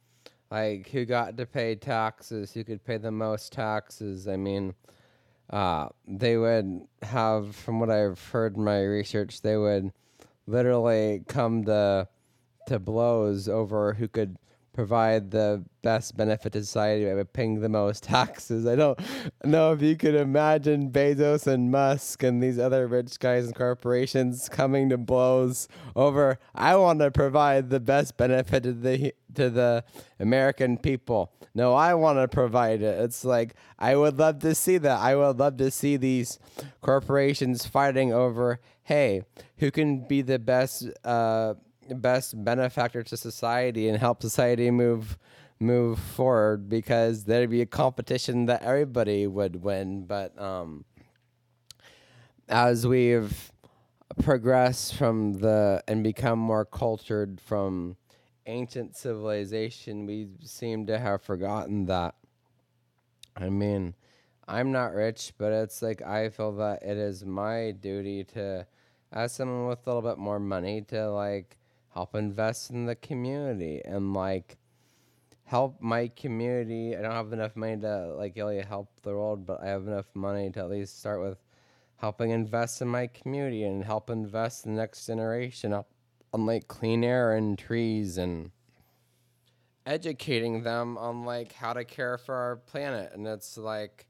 like 0.50 0.88
who 0.90 1.04
got 1.04 1.36
to 1.38 1.46
pay 1.46 1.74
taxes, 1.74 2.52
who 2.52 2.62
could 2.64 2.84
pay 2.84 2.98
the 2.98 3.10
most 3.10 3.52
taxes. 3.52 4.28
I 4.28 4.36
mean, 4.36 4.74
uh, 5.50 5.88
they 6.06 6.36
would 6.36 6.82
have, 7.02 7.56
from 7.56 7.80
what 7.80 7.90
I've 7.90 8.22
heard 8.30 8.56
in 8.56 8.64
my 8.64 8.82
research, 8.82 9.40
they 9.40 9.56
would 9.56 9.92
literally 10.46 11.24
come 11.28 11.64
to 11.64 12.08
to 12.68 12.78
blows 12.78 13.48
over 13.48 13.94
who 13.94 14.06
could 14.06 14.36
provide 14.72 15.30
the 15.30 15.64
best 15.82 16.16
benefit 16.16 16.52
to 16.52 16.60
society 16.60 17.04
by 17.04 17.22
paying 17.24 17.60
the 17.60 17.68
most 17.68 18.02
taxes. 18.04 18.66
I 18.66 18.76
don't 18.76 18.98
know 19.44 19.72
if 19.72 19.82
you 19.82 19.96
could 19.96 20.14
imagine 20.14 20.90
Bezos 20.90 21.46
and 21.46 21.70
Musk 21.70 22.22
and 22.22 22.42
these 22.42 22.58
other 22.58 22.86
rich 22.86 23.18
guys 23.18 23.46
and 23.46 23.54
corporations 23.54 24.48
coming 24.48 24.88
to 24.88 24.96
blows 24.98 25.68
over 25.94 26.38
I 26.54 26.76
want 26.76 27.00
to 27.00 27.10
provide 27.10 27.70
the 27.70 27.80
best 27.80 28.16
benefit 28.16 28.62
to 28.62 28.72
the 28.72 29.12
to 29.34 29.50
the 29.50 29.84
American 30.20 30.78
people. 30.78 31.32
No, 31.54 31.74
I 31.74 31.94
want 31.94 32.18
to 32.18 32.28
provide 32.28 32.82
it. 32.82 33.00
It's 33.00 33.24
like 33.24 33.54
I 33.78 33.96
would 33.96 34.18
love 34.18 34.38
to 34.40 34.54
see 34.54 34.78
that. 34.78 35.00
I 35.00 35.16
would 35.16 35.38
love 35.38 35.56
to 35.58 35.70
see 35.70 35.96
these 35.96 36.38
corporations 36.80 37.66
fighting 37.66 38.12
over, 38.12 38.60
hey, 38.84 39.22
who 39.58 39.70
can 39.70 40.06
be 40.06 40.22
the 40.22 40.38
best 40.38 40.88
uh 41.04 41.54
best 41.90 42.42
benefactor 42.44 43.02
to 43.02 43.16
society 43.16 43.88
and 43.88 43.98
help 43.98 44.22
society 44.22 44.70
move 44.70 45.18
move 45.60 45.98
forward 45.98 46.68
because 46.68 47.24
there'd 47.24 47.50
be 47.50 47.60
a 47.60 47.66
competition 47.66 48.46
that 48.46 48.62
everybody 48.62 49.26
would 49.26 49.62
win. 49.62 50.04
But 50.06 50.36
um, 50.40 50.84
as 52.48 52.86
we've 52.86 53.52
progressed 54.22 54.96
from 54.96 55.34
the 55.34 55.82
and 55.86 56.02
become 56.02 56.38
more 56.38 56.64
cultured 56.64 57.40
from 57.40 57.96
ancient 58.46 58.96
civilization 58.96 60.04
we 60.04 60.28
seem 60.42 60.86
to 60.86 60.98
have 60.98 61.22
forgotten 61.22 61.86
that. 61.86 62.14
I 63.36 63.48
mean 63.48 63.94
i'm 64.48 64.72
not 64.72 64.92
rich 64.92 65.32
but 65.38 65.52
it's 65.52 65.80
like 65.82 66.02
i 66.02 66.28
feel 66.28 66.52
that 66.52 66.82
it 66.82 66.96
is 66.96 67.24
my 67.24 67.70
duty 67.70 68.24
to 68.24 68.66
as 69.12 69.32
someone 69.32 69.68
with 69.68 69.86
a 69.86 69.90
little 69.94 70.10
bit 70.10 70.18
more 70.18 70.40
money 70.40 70.82
to 70.82 71.10
like 71.10 71.56
help 71.94 72.14
invest 72.14 72.70
in 72.70 72.86
the 72.86 72.94
community 72.94 73.82
and 73.84 74.14
like 74.14 74.58
help 75.44 75.80
my 75.80 76.08
community. 76.08 76.96
I 76.96 77.02
don't 77.02 77.12
have 77.12 77.32
enough 77.32 77.56
money 77.56 77.80
to 77.80 78.14
like 78.14 78.34
really 78.36 78.60
help 78.60 78.88
the 79.02 79.10
world, 79.10 79.46
but 79.46 79.62
I 79.62 79.68
have 79.68 79.86
enough 79.86 80.06
money 80.14 80.50
to 80.50 80.60
at 80.60 80.70
least 80.70 80.98
start 80.98 81.20
with 81.20 81.38
helping 81.96 82.30
invest 82.30 82.82
in 82.82 82.88
my 82.88 83.06
community 83.06 83.64
and 83.64 83.84
help 83.84 84.10
invest 84.10 84.66
in 84.66 84.74
the 84.74 84.80
next 84.80 85.06
generation 85.06 85.72
on 85.72 86.46
like 86.46 86.68
clean 86.68 87.04
air 87.04 87.36
and 87.36 87.58
trees 87.58 88.18
and 88.18 88.50
educating 89.84 90.62
them 90.62 90.96
on 90.96 91.24
like 91.24 91.52
how 91.52 91.72
to 91.72 91.84
care 91.84 92.16
for 92.16 92.34
our 92.34 92.56
planet 92.56 93.12
and 93.12 93.26
it's 93.26 93.56
like 93.56 94.06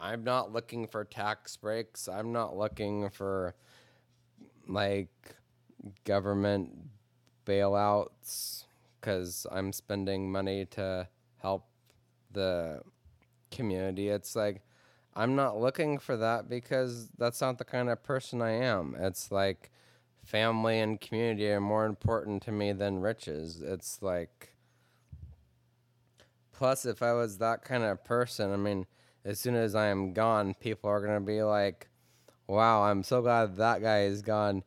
I'm 0.00 0.24
not 0.24 0.52
looking 0.52 0.88
for 0.88 1.04
tax 1.04 1.56
breaks. 1.56 2.08
I'm 2.08 2.32
not 2.32 2.56
looking 2.56 3.08
for 3.10 3.54
like 4.66 5.10
government 6.04 6.72
bailouts 7.44 8.64
because 9.00 9.46
I'm 9.50 9.72
spending 9.72 10.30
money 10.30 10.64
to 10.72 11.08
help 11.40 11.66
the 12.32 12.80
community. 13.50 14.08
It's 14.08 14.34
like 14.36 14.62
I'm 15.14 15.36
not 15.36 15.60
looking 15.60 15.98
for 15.98 16.16
that 16.16 16.48
because 16.48 17.08
that's 17.18 17.40
not 17.40 17.58
the 17.58 17.64
kind 17.64 17.90
of 17.90 18.02
person 18.02 18.40
I 18.40 18.52
am. 18.52 18.96
It's 18.98 19.30
like 19.30 19.70
family 20.24 20.78
and 20.78 21.00
community 21.00 21.50
are 21.50 21.60
more 21.60 21.84
important 21.84 22.42
to 22.44 22.52
me 22.52 22.72
than 22.72 23.00
riches. 23.00 23.60
It's 23.60 24.00
like 24.00 24.54
plus 26.52 26.86
if 26.86 27.02
I 27.02 27.12
was 27.12 27.38
that 27.38 27.64
kind 27.64 27.82
of 27.82 28.04
person, 28.04 28.52
I 28.52 28.56
mean, 28.56 28.86
as 29.24 29.38
soon 29.38 29.54
as 29.54 29.74
I 29.74 29.86
am 29.88 30.12
gone, 30.12 30.54
people 30.54 30.88
are 30.88 31.00
going 31.00 31.18
to 31.18 31.26
be 31.26 31.42
like, 31.42 31.88
"Wow, 32.46 32.82
I'm 32.84 33.02
so 33.02 33.20
glad 33.20 33.56
that 33.56 33.82
guy 33.82 34.02
is 34.02 34.22
gone." 34.22 34.64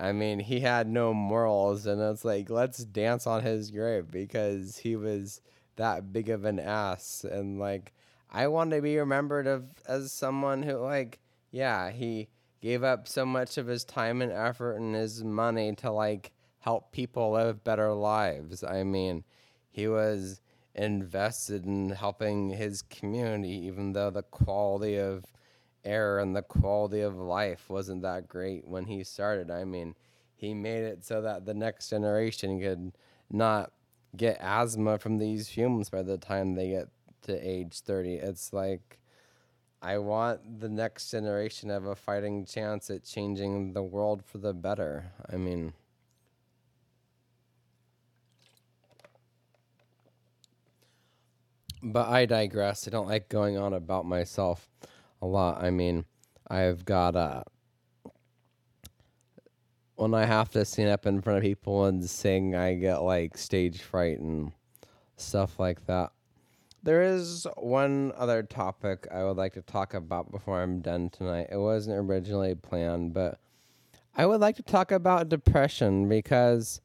I 0.00 0.12
mean, 0.12 0.38
he 0.38 0.60
had 0.60 0.88
no 0.88 1.12
morals, 1.12 1.84
and 1.84 2.00
it's 2.00 2.24
like, 2.24 2.48
let's 2.48 2.84
dance 2.84 3.26
on 3.26 3.42
his 3.42 3.70
grave 3.70 4.10
because 4.10 4.78
he 4.78 4.96
was 4.96 5.42
that 5.76 6.10
big 6.10 6.30
of 6.30 6.46
an 6.46 6.58
ass. 6.58 7.24
And 7.30 7.58
like, 7.58 7.92
I 8.30 8.48
want 8.48 8.70
to 8.70 8.80
be 8.80 8.96
remembered 8.96 9.46
of 9.46 9.64
as 9.86 10.10
someone 10.10 10.62
who, 10.62 10.78
like, 10.78 11.20
yeah, 11.50 11.90
he 11.90 12.28
gave 12.62 12.82
up 12.82 13.08
so 13.08 13.26
much 13.26 13.58
of 13.58 13.66
his 13.66 13.84
time 13.84 14.22
and 14.22 14.32
effort 14.32 14.76
and 14.76 14.94
his 14.94 15.22
money 15.22 15.74
to 15.76 15.90
like 15.90 16.32
help 16.60 16.92
people 16.92 17.32
live 17.32 17.64
better 17.64 17.92
lives. 17.92 18.62
I 18.64 18.84
mean, 18.84 19.24
he 19.70 19.86
was 19.88 20.40
invested 20.74 21.66
in 21.66 21.90
helping 21.90 22.50
his 22.50 22.82
community, 22.82 23.66
even 23.66 23.92
though 23.92 24.10
the 24.10 24.22
quality 24.22 24.96
of 24.96 25.24
air 25.84 26.18
and 26.18 26.34
the 26.34 26.42
quality 26.42 27.00
of 27.00 27.16
life 27.16 27.68
wasn't 27.68 28.02
that 28.02 28.28
great 28.28 28.66
when 28.66 28.86
he 28.86 29.04
started. 29.04 29.50
I 29.50 29.64
mean, 29.64 29.94
he 30.36 30.54
made 30.54 30.84
it 30.84 31.04
so 31.04 31.22
that 31.22 31.44
the 31.44 31.54
next 31.54 31.90
generation 31.90 32.60
could 32.60 32.92
not 33.30 33.72
get 34.16 34.38
asthma 34.40 34.98
from 34.98 35.18
these 35.18 35.48
fumes 35.48 35.90
by 35.90 36.02
the 36.02 36.18
time 36.18 36.54
they 36.54 36.70
get 36.70 36.88
to 37.22 37.36
age 37.36 37.80
30. 37.80 38.14
It's 38.14 38.52
like 38.52 38.98
I 39.82 39.98
want 39.98 40.60
the 40.60 40.68
next 40.68 41.10
generation 41.10 41.68
to 41.68 41.74
have 41.74 41.84
a 41.84 41.94
fighting 41.94 42.44
chance 42.44 42.90
at 42.90 43.04
changing 43.04 43.72
the 43.72 43.82
world 43.82 44.22
for 44.24 44.38
the 44.38 44.52
better. 44.52 45.12
I 45.32 45.36
mean, 45.36 45.72
but 51.82 52.08
I 52.08 52.26
digress. 52.26 52.86
I 52.86 52.90
don't 52.90 53.08
like 53.08 53.28
going 53.28 53.56
on 53.56 53.72
about 53.72 54.04
myself 54.04 54.68
a 55.22 55.26
lot. 55.26 55.62
I 55.62 55.70
mean, 55.70 56.04
I've 56.48 56.84
got 56.84 57.16
uh 57.16 57.42
when 60.00 60.14
I 60.14 60.24
have 60.24 60.48
to 60.52 60.64
stand 60.64 60.88
up 60.88 61.04
in 61.04 61.20
front 61.20 61.36
of 61.38 61.42
people 61.42 61.84
and 61.84 62.02
sing, 62.08 62.54
I 62.54 62.74
get 62.74 63.02
like 63.02 63.36
stage 63.36 63.82
fright 63.82 64.18
and 64.18 64.52
stuff 65.16 65.58
like 65.58 65.86
that. 65.86 66.12
There 66.82 67.02
is 67.02 67.46
one 67.58 68.12
other 68.16 68.42
topic 68.42 69.06
I 69.12 69.24
would 69.24 69.36
like 69.36 69.52
to 69.54 69.62
talk 69.62 69.92
about 69.92 70.32
before 70.32 70.62
I'm 70.62 70.80
done 70.80 71.10
tonight. 71.10 71.48
It 71.52 71.58
wasn't 71.58 71.98
originally 71.98 72.54
planned, 72.54 73.12
but 73.12 73.38
I 74.16 74.24
would 74.24 74.40
like 74.40 74.56
to 74.56 74.62
talk 74.62 74.90
about 74.90 75.28
depression 75.28 76.08
because 76.08 76.80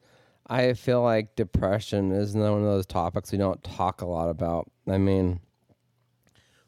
I 0.47 0.73
feel 0.73 1.01
like 1.01 1.37
depression 1.37 2.11
is 2.11 2.35
one 2.35 2.51
of 2.51 2.63
those 2.63 2.85
topics 2.85 3.31
we 3.31 3.37
don't 3.37 3.63
talk 3.63 4.01
a 4.01 4.05
lot 4.05 4.29
about. 4.29 4.69
I 4.87 4.97
mean, 4.97 5.39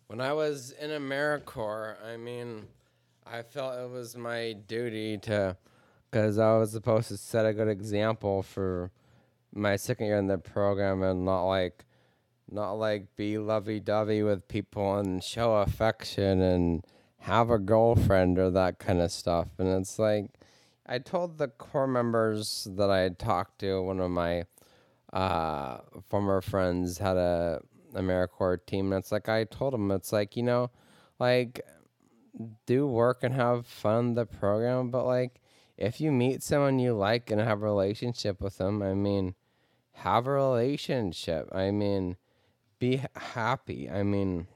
when 0.08 0.22
I 0.22 0.34
was 0.34 0.72
in 0.72 0.89
AmeriCorps, 0.89 1.96
I 2.06 2.17
mean, 2.17 2.67
I 3.26 3.41
felt 3.41 3.80
it 3.80 3.89
was 3.89 4.15
my 4.15 4.54
duty 4.54 5.17
to, 5.20 5.58
because 6.10 6.39
I 6.39 6.58
was 6.58 6.72
supposed 6.72 7.10
to 7.10 7.17
set 7.17 7.46
a 7.46 7.54
good 7.54 7.67
example 7.67 8.41
for 8.41 8.91
my 9.54 9.76
second 9.76 10.08
year 10.08 10.17
in 10.17 10.28
the 10.28 10.38
program 10.38 11.04
and 11.04 11.26
not 11.26 11.43
like, 11.43 11.86
not 12.50 12.74
like 12.74 13.15
be 13.17 13.38
lovey 13.38 13.82
dovey 13.82 14.24
with 14.24 14.48
people 14.48 14.96
and 14.96 15.22
show 15.22 15.56
affection 15.56 16.41
and 16.41 16.86
have 17.20 17.50
a 17.50 17.60
girlfriend 17.60 18.39
or 18.39 18.50
that 18.52 18.80
kind 18.80 19.02
of 19.02 19.12
stuff. 19.12 19.48
And 19.58 19.67
it's 19.67 20.00
like, 20.00 20.30
I 20.86 21.00
told 21.00 21.38
the 21.38 21.50
corps 21.50 21.88
members 21.88 22.65
that 22.78 22.89
I 22.89 23.00
had 23.00 23.20
talked 23.20 23.60
to, 23.60 23.82
one 23.82 24.00
of 24.00 24.10
my 24.10 24.46
uh, 25.12 25.80
former 26.10 26.39
friends 26.39 27.00
had 27.00 27.17
a 27.17 27.62
AmeriCorps 27.93 28.65
team. 28.65 28.91
And 28.91 29.02
it's 29.02 29.12
like 29.12 29.30
I 29.30 29.43
told 29.45 29.73
him, 29.73 29.91
it's 29.91 30.12
like 30.12 30.36
you 30.36 30.43
know, 30.43 30.71
like 31.19 31.62
do 32.65 32.88
work 32.88 33.23
and 33.23 33.34
have 33.34 33.65
fun 33.65 34.13
the 34.13 34.26
program, 34.26 34.89
but 34.89 35.06
like 35.06 35.41
if 35.78 36.02
you 36.02 36.12
meet 36.12 36.43
someone 36.43 36.80
you 36.80 36.93
like 36.93 37.30
and 37.32 37.39
have 37.39 37.62
a 37.62 37.65
relationship 37.65 38.41
with 38.41 38.58
them, 38.58 38.82
I 38.82 38.93
mean, 38.93 39.36
have 39.93 40.28
a 40.28 40.32
relationship. 40.32 41.50
I 41.54 41.71
mean, 41.71 42.17
be 42.80 43.02
happy. 43.15 43.89
I 43.89 44.04
mean, 44.04 44.47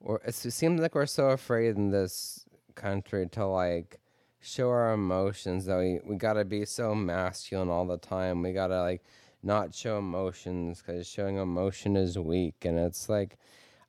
or 0.00 0.20
it 0.24 0.34
seems 0.34 0.80
like 0.80 0.94
we're 0.94 1.06
so 1.06 1.30
afraid 1.30 1.76
in 1.76 1.90
this 1.90 2.44
country 2.74 3.28
to 3.32 3.46
like 3.46 4.00
show 4.40 4.70
our 4.70 4.92
emotions 4.92 5.66
that 5.66 5.78
we, 5.78 6.00
we 6.04 6.16
gotta 6.16 6.44
be 6.44 6.64
so 6.64 6.94
masculine 6.94 7.68
all 7.68 7.86
the 7.86 7.98
time. 7.98 8.42
We 8.42 8.52
gotta 8.52 8.80
like 8.80 9.02
not 9.42 9.74
show 9.74 9.98
emotions 9.98 10.82
because 10.82 11.06
showing 11.06 11.36
emotion 11.36 11.96
is 11.96 12.18
weak. 12.18 12.64
And 12.64 12.78
it's 12.78 13.08
like, 13.08 13.38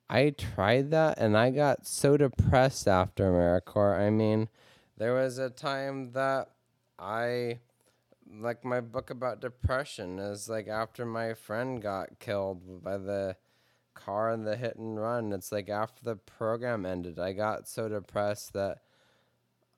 I 0.10 0.32
tried 0.32 0.92
that 0.92 1.18
and 1.20 1.38
I 1.38 1.52
got 1.52 1.88
so 1.88 2.18
depressed 2.18 2.88
after 2.88 3.32
AmeriCorps. 3.32 4.00
I 4.00 4.10
mean, 4.10 4.50
there 4.98 5.14
was 5.14 5.38
a 5.38 5.50
time 5.50 6.12
that 6.12 6.50
I, 7.00 7.60
like 8.30 8.66
my 8.66 8.82
book 8.82 9.10
about 9.10 9.42
depression, 9.42 10.20
is 10.20 10.50
like 10.50 10.68
after 10.68 11.06
my 11.06 11.34
friend 11.34 11.82
got 11.82 12.20
killed 12.20 12.84
by 12.84 12.98
the 12.98 13.38
car 13.94 14.32
in 14.32 14.44
the 14.44 14.56
hit 14.56 14.78
and 14.78 15.00
run. 15.00 15.34
It's 15.34 15.52
like 15.52 15.70
after 15.70 16.04
the 16.04 16.16
program 16.16 16.86
ended, 16.86 17.20
I 17.20 17.34
got 17.34 17.68
so 17.68 17.88
depressed 17.88 18.54
that 18.54 18.80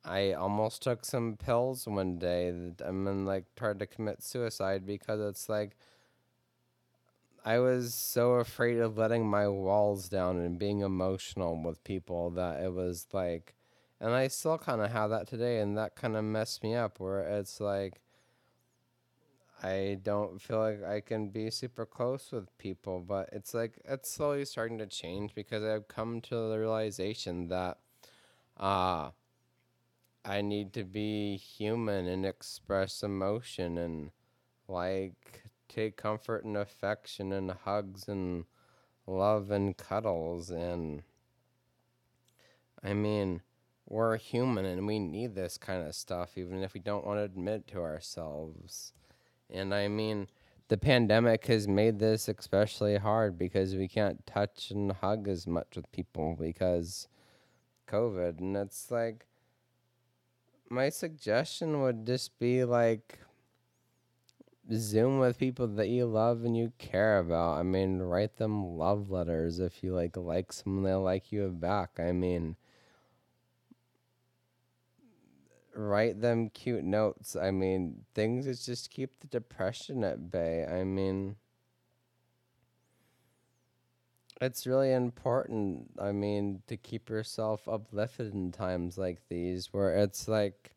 I 0.05 0.33
almost 0.33 0.81
took 0.81 1.05
some 1.05 1.37
pills 1.37 1.87
one 1.87 2.17
day 2.17 2.47
and 2.49 2.77
then 2.79 3.25
like 3.25 3.45
tried 3.55 3.79
to 3.79 3.87
commit 3.87 4.21
suicide 4.21 4.85
because 4.85 5.21
it's 5.21 5.47
like 5.47 5.77
I 7.45 7.59
was 7.59 7.93
so 7.93 8.33
afraid 8.33 8.79
of 8.79 8.97
letting 8.97 9.27
my 9.29 9.47
walls 9.49 10.07
down 10.07 10.37
and 10.37 10.57
being 10.57 10.79
emotional 10.79 11.61
with 11.61 11.83
people 11.83 12.29
that 12.31 12.61
it 12.63 12.73
was 12.73 13.07
like, 13.11 13.53
and 13.99 14.11
I 14.11 14.29
still 14.29 14.57
kind 14.57 14.81
of 14.81 14.91
have 14.91 15.09
that 15.09 15.27
today, 15.27 15.59
and 15.59 15.77
that 15.77 15.95
kind 15.95 16.15
of 16.15 16.23
messed 16.23 16.63
me 16.63 16.73
up 16.75 16.99
where 17.01 17.19
it's 17.19 17.59
like, 17.59 17.99
I 19.61 19.99
don't 20.03 20.41
feel 20.41 20.59
like 20.59 20.83
I 20.83 21.01
can 21.01 21.29
be 21.29 21.49
super 21.49 21.85
close 21.85 22.31
with 22.31 22.57
people, 22.57 22.99
but 23.01 23.29
it's 23.33 23.53
like 23.53 23.79
it's 23.85 24.11
slowly 24.11 24.45
starting 24.45 24.77
to 24.79 24.85
change 24.87 25.35
because 25.35 25.63
I've 25.63 25.87
come 25.87 26.21
to 26.21 26.35
the 26.49 26.59
realization 26.59 27.47
that 27.49 27.77
uh 28.57 29.11
I 30.25 30.41
need 30.41 30.71
to 30.73 30.85
be 30.85 31.35
human 31.35 32.07
and 32.07 32.25
express 32.25 33.03
emotion 33.03 33.77
and 33.77 34.11
like 34.67 35.43
take 35.67 35.97
comfort 35.97 36.45
and 36.45 36.55
affection 36.55 37.33
and 37.33 37.51
hugs 37.51 38.07
and 38.07 38.45
love 39.05 39.51
and 39.51 39.75
cuddles 39.75 40.49
and 40.49 41.03
I 42.81 42.93
mean 42.93 43.41
we're 43.85 44.15
human 44.15 44.63
and 44.65 44.87
we 44.87 44.97
need 44.97 45.35
this 45.35 45.57
kind 45.57 45.85
of 45.85 45.93
stuff 45.93 46.37
even 46.37 46.63
if 46.63 46.73
we 46.73 46.79
don't 46.79 47.05
want 47.05 47.19
to 47.19 47.23
admit 47.23 47.67
to 47.67 47.81
ourselves. 47.81 48.93
And 49.49 49.73
I 49.73 49.89
mean 49.89 50.27
the 50.69 50.77
pandemic 50.77 51.47
has 51.47 51.67
made 51.67 51.99
this 51.99 52.29
especially 52.29 52.95
hard 52.95 53.37
because 53.37 53.75
we 53.75 53.89
can't 53.89 54.25
touch 54.25 54.71
and 54.71 54.93
hug 54.93 55.27
as 55.27 55.45
much 55.45 55.75
with 55.75 55.91
people 55.91 56.37
because 56.39 57.09
COVID 57.89 58.39
and 58.39 58.55
it's 58.55 58.89
like 58.89 59.25
my 60.69 60.89
suggestion 60.89 61.81
would 61.81 62.05
just 62.05 62.37
be 62.39 62.63
like 62.63 63.19
Zoom 64.71 65.19
with 65.19 65.37
people 65.37 65.67
that 65.67 65.89
you 65.89 66.05
love 66.05 66.43
and 66.45 66.55
you 66.55 66.71
care 66.77 67.19
about. 67.19 67.59
I 67.59 67.63
mean, 67.63 67.99
write 67.99 68.37
them 68.37 68.77
love 68.77 69.09
letters 69.09 69.59
if 69.59 69.83
you 69.83 69.93
like 69.93 70.15
like 70.15 70.53
someone 70.53 70.83
they'll 70.83 71.01
like 71.01 71.31
you 71.31 71.47
back. 71.49 71.99
I 71.99 72.11
mean, 72.11 72.55
write 75.75 76.21
them 76.21 76.49
cute 76.49 76.83
notes. 76.83 77.35
I 77.35 77.51
mean, 77.51 78.05
things 78.13 78.45
that 78.45 78.65
just 78.65 78.89
keep 78.89 79.19
the 79.19 79.27
depression 79.27 80.03
at 80.03 80.31
bay. 80.31 80.65
I 80.65 80.83
mean, 80.83 81.35
it's 84.43 84.67
really 84.67 84.91
important. 84.91 85.91
I 85.99 86.11
mean, 86.11 86.61
to 86.67 86.77
keep 86.77 87.09
yourself 87.09 87.67
uplifted 87.67 88.33
in 88.33 88.51
times 88.51 88.97
like 88.97 89.21
these 89.29 89.69
where 89.71 89.95
it's 89.95 90.27
like 90.27 90.73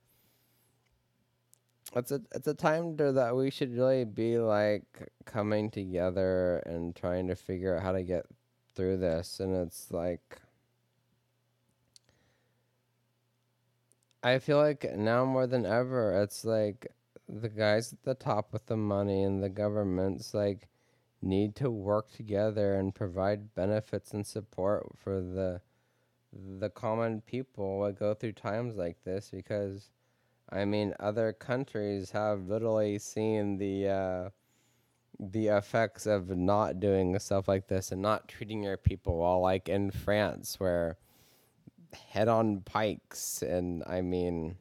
it's 1.94 2.10
a 2.12 2.20
it's 2.34 2.46
a 2.46 2.54
time 2.54 2.96
to, 2.96 3.12
that 3.12 3.36
we 3.36 3.50
should 3.50 3.74
really 3.76 4.04
be 4.04 4.38
like 4.38 5.10
coming 5.24 5.70
together 5.70 6.58
and 6.66 6.94
trying 6.94 7.28
to 7.28 7.36
figure 7.36 7.76
out 7.76 7.82
how 7.82 7.92
to 7.92 8.02
get 8.02 8.26
through 8.74 8.98
this 8.98 9.40
and 9.40 9.54
it's 9.54 9.90
like 9.90 10.40
I 14.22 14.38
feel 14.38 14.58
like 14.58 14.84
now 14.96 15.24
more 15.24 15.46
than 15.46 15.64
ever 15.64 16.22
it's 16.22 16.44
like 16.44 16.88
the 17.28 17.48
guys 17.48 17.92
at 17.92 18.02
the 18.02 18.14
top 18.14 18.52
with 18.52 18.66
the 18.66 18.76
money 18.76 19.22
and 19.22 19.42
the 19.42 19.48
governments 19.48 20.34
like 20.34 20.68
need 21.22 21.56
to 21.56 21.70
work 21.70 22.10
together 22.12 22.74
and 22.74 22.94
provide 22.94 23.54
benefits 23.54 24.12
and 24.12 24.26
support 24.26 24.86
for 24.96 25.20
the 25.20 25.60
the 26.60 26.68
common 26.68 27.22
people 27.22 27.82
that 27.82 27.98
go 27.98 28.12
through 28.12 28.32
times 28.32 28.76
like 28.76 29.02
this 29.04 29.30
because 29.32 29.90
I 30.50 30.64
mean, 30.64 30.94
other 31.00 31.32
countries 31.32 32.10
have 32.12 32.46
literally 32.46 32.98
seen 32.98 33.58
the 33.58 33.88
uh, 33.88 34.30
the 35.18 35.48
effects 35.48 36.06
of 36.06 36.30
not 36.30 36.78
doing 36.78 37.18
stuff 37.18 37.48
like 37.48 37.66
this 37.66 37.90
and 37.90 38.00
not 38.00 38.28
treating 38.28 38.62
your 38.62 38.76
people 38.76 39.18
well, 39.18 39.40
like 39.40 39.68
in 39.68 39.90
France, 39.90 40.60
where 40.60 40.98
head 42.10 42.28
on 42.28 42.60
pikes, 42.60 43.42
and 43.42 43.82
I 43.86 44.02
mean, 44.02 44.56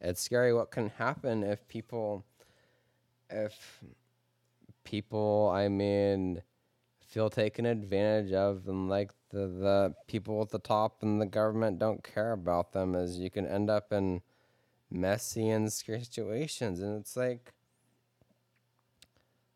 it's 0.00 0.20
scary 0.20 0.52
what 0.52 0.70
can 0.70 0.90
happen 0.90 1.42
if 1.42 1.66
people, 1.66 2.26
if 3.30 3.82
people, 4.86 5.52
I 5.54 5.68
mean, 5.68 6.42
feel 7.00 7.28
taken 7.28 7.66
advantage 7.66 8.32
of, 8.32 8.66
and 8.68 8.88
like 8.88 9.12
the 9.30 9.46
the 9.46 9.94
people 10.06 10.40
at 10.40 10.50
the 10.50 10.58
top 10.58 11.02
and 11.02 11.20
the 11.20 11.26
government 11.26 11.78
don't 11.78 12.02
care 12.02 12.32
about 12.32 12.72
them, 12.72 12.94
as 12.94 13.18
you 13.18 13.30
can 13.30 13.46
end 13.46 13.68
up 13.68 13.92
in 13.92 14.22
messy 14.90 15.50
and 15.50 15.70
situations. 15.70 16.80
And 16.80 16.98
it's 16.98 17.16
like, 17.16 17.52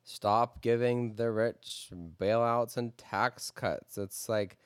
stop 0.05 0.61
giving 0.61 1.14
the 1.14 1.31
rich 1.31 1.90
bailouts 2.21 2.77
and 2.77 2.97
tax 2.99 3.51
cuts. 3.51 3.97
It's 3.97 4.29
like, 4.29 4.59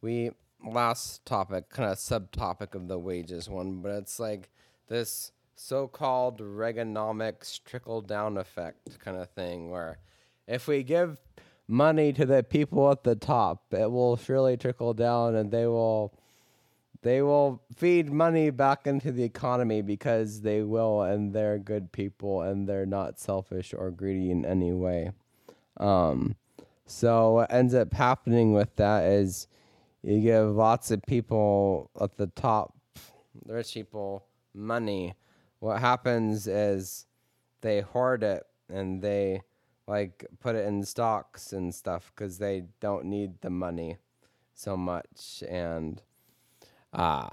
we, 0.00 0.30
last 0.64 1.26
topic, 1.26 1.68
kind 1.68 1.90
of 1.90 1.98
subtopic 1.98 2.74
of 2.74 2.88
the 2.88 2.98
wages 2.98 3.48
one, 3.48 3.82
but 3.82 3.90
it's 3.90 4.18
like 4.20 4.50
this 4.88 5.32
so 5.54 5.86
called 5.86 6.38
Reaganomics 6.40 7.62
trickle 7.64 8.00
down 8.00 8.36
effect 8.36 8.98
kind 8.98 9.16
of 9.16 9.30
thing 9.30 9.70
where 9.70 9.98
if 10.46 10.66
we 10.66 10.82
give 10.82 11.18
money 11.68 12.12
to 12.12 12.26
the 12.26 12.42
people 12.42 12.90
at 12.90 13.04
the 13.04 13.14
top, 13.14 13.72
it 13.72 13.90
will 13.90 14.16
surely 14.16 14.56
trickle 14.56 14.94
down 14.94 15.34
and 15.34 15.50
they 15.50 15.66
will 15.66 16.14
they 17.02 17.20
will 17.20 17.60
feed 17.74 18.12
money 18.12 18.50
back 18.50 18.86
into 18.86 19.10
the 19.10 19.24
economy 19.24 19.82
because 19.82 20.42
they 20.42 20.62
will, 20.62 21.02
and 21.02 21.32
they're 21.32 21.58
good 21.58 21.90
people, 21.90 22.42
and 22.42 22.68
they're 22.68 22.86
not 22.86 23.18
selfish 23.18 23.74
or 23.76 23.90
greedy 23.90 24.30
in 24.30 24.44
any 24.44 24.72
way. 24.72 25.10
Um, 25.78 26.36
so 26.86 27.32
what 27.32 27.52
ends 27.52 27.74
up 27.74 27.92
happening 27.92 28.52
with 28.52 28.76
that 28.76 29.02
is 29.04 29.48
you 30.02 30.20
give 30.20 30.54
lots 30.54 30.92
of 30.92 31.02
people 31.02 31.90
at 32.00 32.16
the 32.16 32.28
top, 32.28 32.76
the 33.46 33.54
rich 33.54 33.74
people, 33.74 34.24
money. 34.54 35.14
What 35.58 35.80
happens 35.80 36.46
is 36.46 37.06
they 37.62 37.80
hoard 37.80 38.22
it 38.22 38.44
and 38.68 39.02
they 39.02 39.42
like 39.86 40.26
put 40.40 40.56
it 40.56 40.66
in 40.66 40.84
stocks 40.84 41.52
and 41.52 41.74
stuff 41.74 42.12
because 42.14 42.38
they 42.38 42.64
don't 42.80 43.04
need 43.04 43.40
the 43.40 43.50
money 43.50 43.98
so 44.54 44.76
much 44.76 45.42
and 45.48 46.02
Ah. 46.92 47.30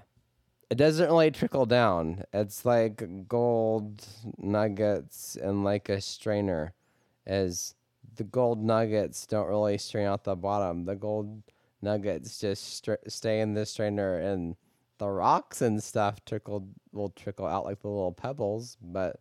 It 0.69 0.75
doesn't 0.77 1.07
really 1.07 1.31
trickle 1.31 1.65
down. 1.65 2.23
It's 2.31 2.63
like 2.63 3.27
gold 3.27 4.05
nuggets 4.37 5.35
and 5.35 5.63
like 5.63 5.89
a 5.89 5.99
strainer. 5.99 6.73
As 7.25 7.73
the 8.15 8.23
gold 8.23 8.63
nuggets 8.63 9.25
don't 9.25 9.47
really 9.47 9.77
strain 9.79 10.05
out 10.07 10.23
the 10.23 10.35
bottom. 10.35 10.85
The 10.85 10.95
gold 10.95 11.41
nuggets 11.81 12.39
just 12.39 12.87
stay 13.07 13.41
in 13.41 13.53
the 13.55 13.65
strainer 13.65 14.17
and 14.17 14.55
the 14.99 15.09
rocks 15.09 15.61
and 15.61 15.83
stuff 15.83 16.23
trickle 16.25 16.67
will 16.91 17.09
trickle 17.09 17.47
out 17.47 17.65
like 17.65 17.81
the 17.81 17.87
little 17.87 18.11
pebbles, 18.11 18.77
but 18.81 19.19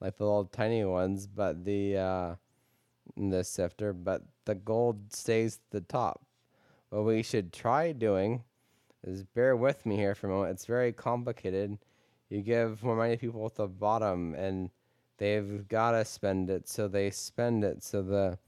like 0.00 0.16
the 0.16 0.24
little 0.24 0.46
tiny 0.46 0.84
ones, 0.84 1.26
but 1.26 1.64
the 1.64 1.96
uh 1.96 2.34
the 3.16 3.44
sifter, 3.44 3.92
but 3.92 4.22
the 4.44 4.54
gold 4.54 5.12
stays 5.12 5.56
at 5.56 5.70
the 5.70 5.80
top. 5.80 6.24
What 6.90 7.04
we 7.04 7.22
should 7.22 7.52
try 7.52 7.92
doing 7.92 8.44
is 9.04 9.24
bear 9.24 9.56
with 9.56 9.84
me 9.86 9.96
here 9.96 10.14
for 10.14 10.28
a 10.28 10.30
moment. 10.30 10.52
It's 10.52 10.66
very 10.66 10.92
complicated. 10.92 11.78
You 12.28 12.42
give 12.42 12.82
more 12.82 12.96
money 12.96 13.16
to 13.16 13.20
people 13.20 13.46
at 13.46 13.54
the 13.54 13.66
bottom, 13.66 14.34
and 14.34 14.70
they've 15.18 15.66
got 15.68 15.92
to 15.92 16.04
spend 16.04 16.50
it, 16.50 16.68
so 16.68 16.88
they 16.88 17.10
spend 17.10 17.64
it. 17.64 17.82
So 17.82 18.02
the 18.02 18.38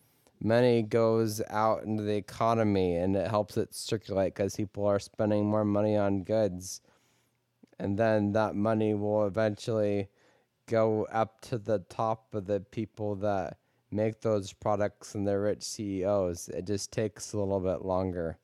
money 0.41 0.83
goes 0.83 1.43
out 1.51 1.85
into 1.85 2.03
the 2.03 2.17
economy, 2.17 2.97
and 2.97 3.17
it 3.17 3.29
helps 3.29 3.57
it 3.57 3.75
circulate 3.75 4.35
because 4.35 4.57
people 4.57 4.87
are 4.87 4.99
spending 4.99 5.47
more 5.47 5.65
money 5.65 5.97
on 5.97 6.23
goods. 6.23 6.81
And 7.79 7.99
then 7.99 8.33
that 8.33 8.55
money 8.55 8.95
will 8.95 9.27
eventually 9.27 10.09
go 10.67 11.07
up 11.13 11.41
to 11.43 11.59
the 11.59 11.81
top 11.81 12.35
of 12.35 12.47
the 12.47 12.61
people 12.61 13.17
that 13.17 13.59
make 13.95 14.21
those 14.21 14.53
products 14.53 15.15
and 15.15 15.27
the 15.27 15.39
rich 15.39 15.63
CEOs. 15.63 16.49
It 16.49 16.67
just 16.67 16.93
takes 16.93 17.33
a 17.33 17.39
little 17.39 17.61
bit 17.61 17.85
longer 17.85 18.39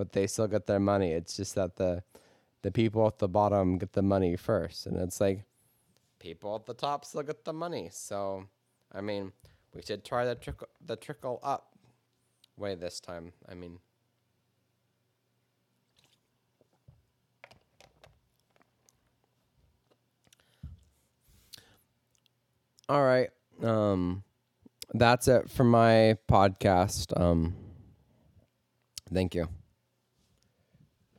but 0.00 0.12
they 0.12 0.26
still 0.26 0.48
get 0.48 0.66
their 0.66 0.80
money. 0.80 1.12
It's 1.12 1.36
just 1.36 1.54
that 1.56 1.76
the 1.76 2.02
the 2.62 2.70
people 2.70 3.06
at 3.06 3.18
the 3.18 3.28
bottom 3.28 3.76
get 3.76 3.92
the 3.92 4.00
money 4.00 4.34
first, 4.34 4.86
and 4.86 4.96
it's 4.96 5.20
like 5.20 5.44
people 6.18 6.56
at 6.56 6.64
the 6.64 6.72
top 6.72 7.04
still 7.04 7.22
get 7.22 7.44
the 7.44 7.52
money. 7.52 7.90
So, 7.92 8.46
I 8.90 9.02
mean, 9.02 9.32
we 9.74 9.82
should 9.82 10.02
try 10.02 10.24
the 10.24 10.34
trickle 10.34 10.68
the 10.84 10.96
trickle 10.96 11.38
up 11.42 11.74
way 12.56 12.74
this 12.76 12.98
time. 12.98 13.34
I 13.46 13.52
mean. 13.52 13.78
All 22.88 23.04
right. 23.04 23.28
Um 23.62 24.24
that's 24.94 25.28
it 25.28 25.50
for 25.50 25.64
my 25.64 26.16
podcast. 26.30 27.18
Um 27.18 27.54
thank 29.12 29.34
you. 29.34 29.48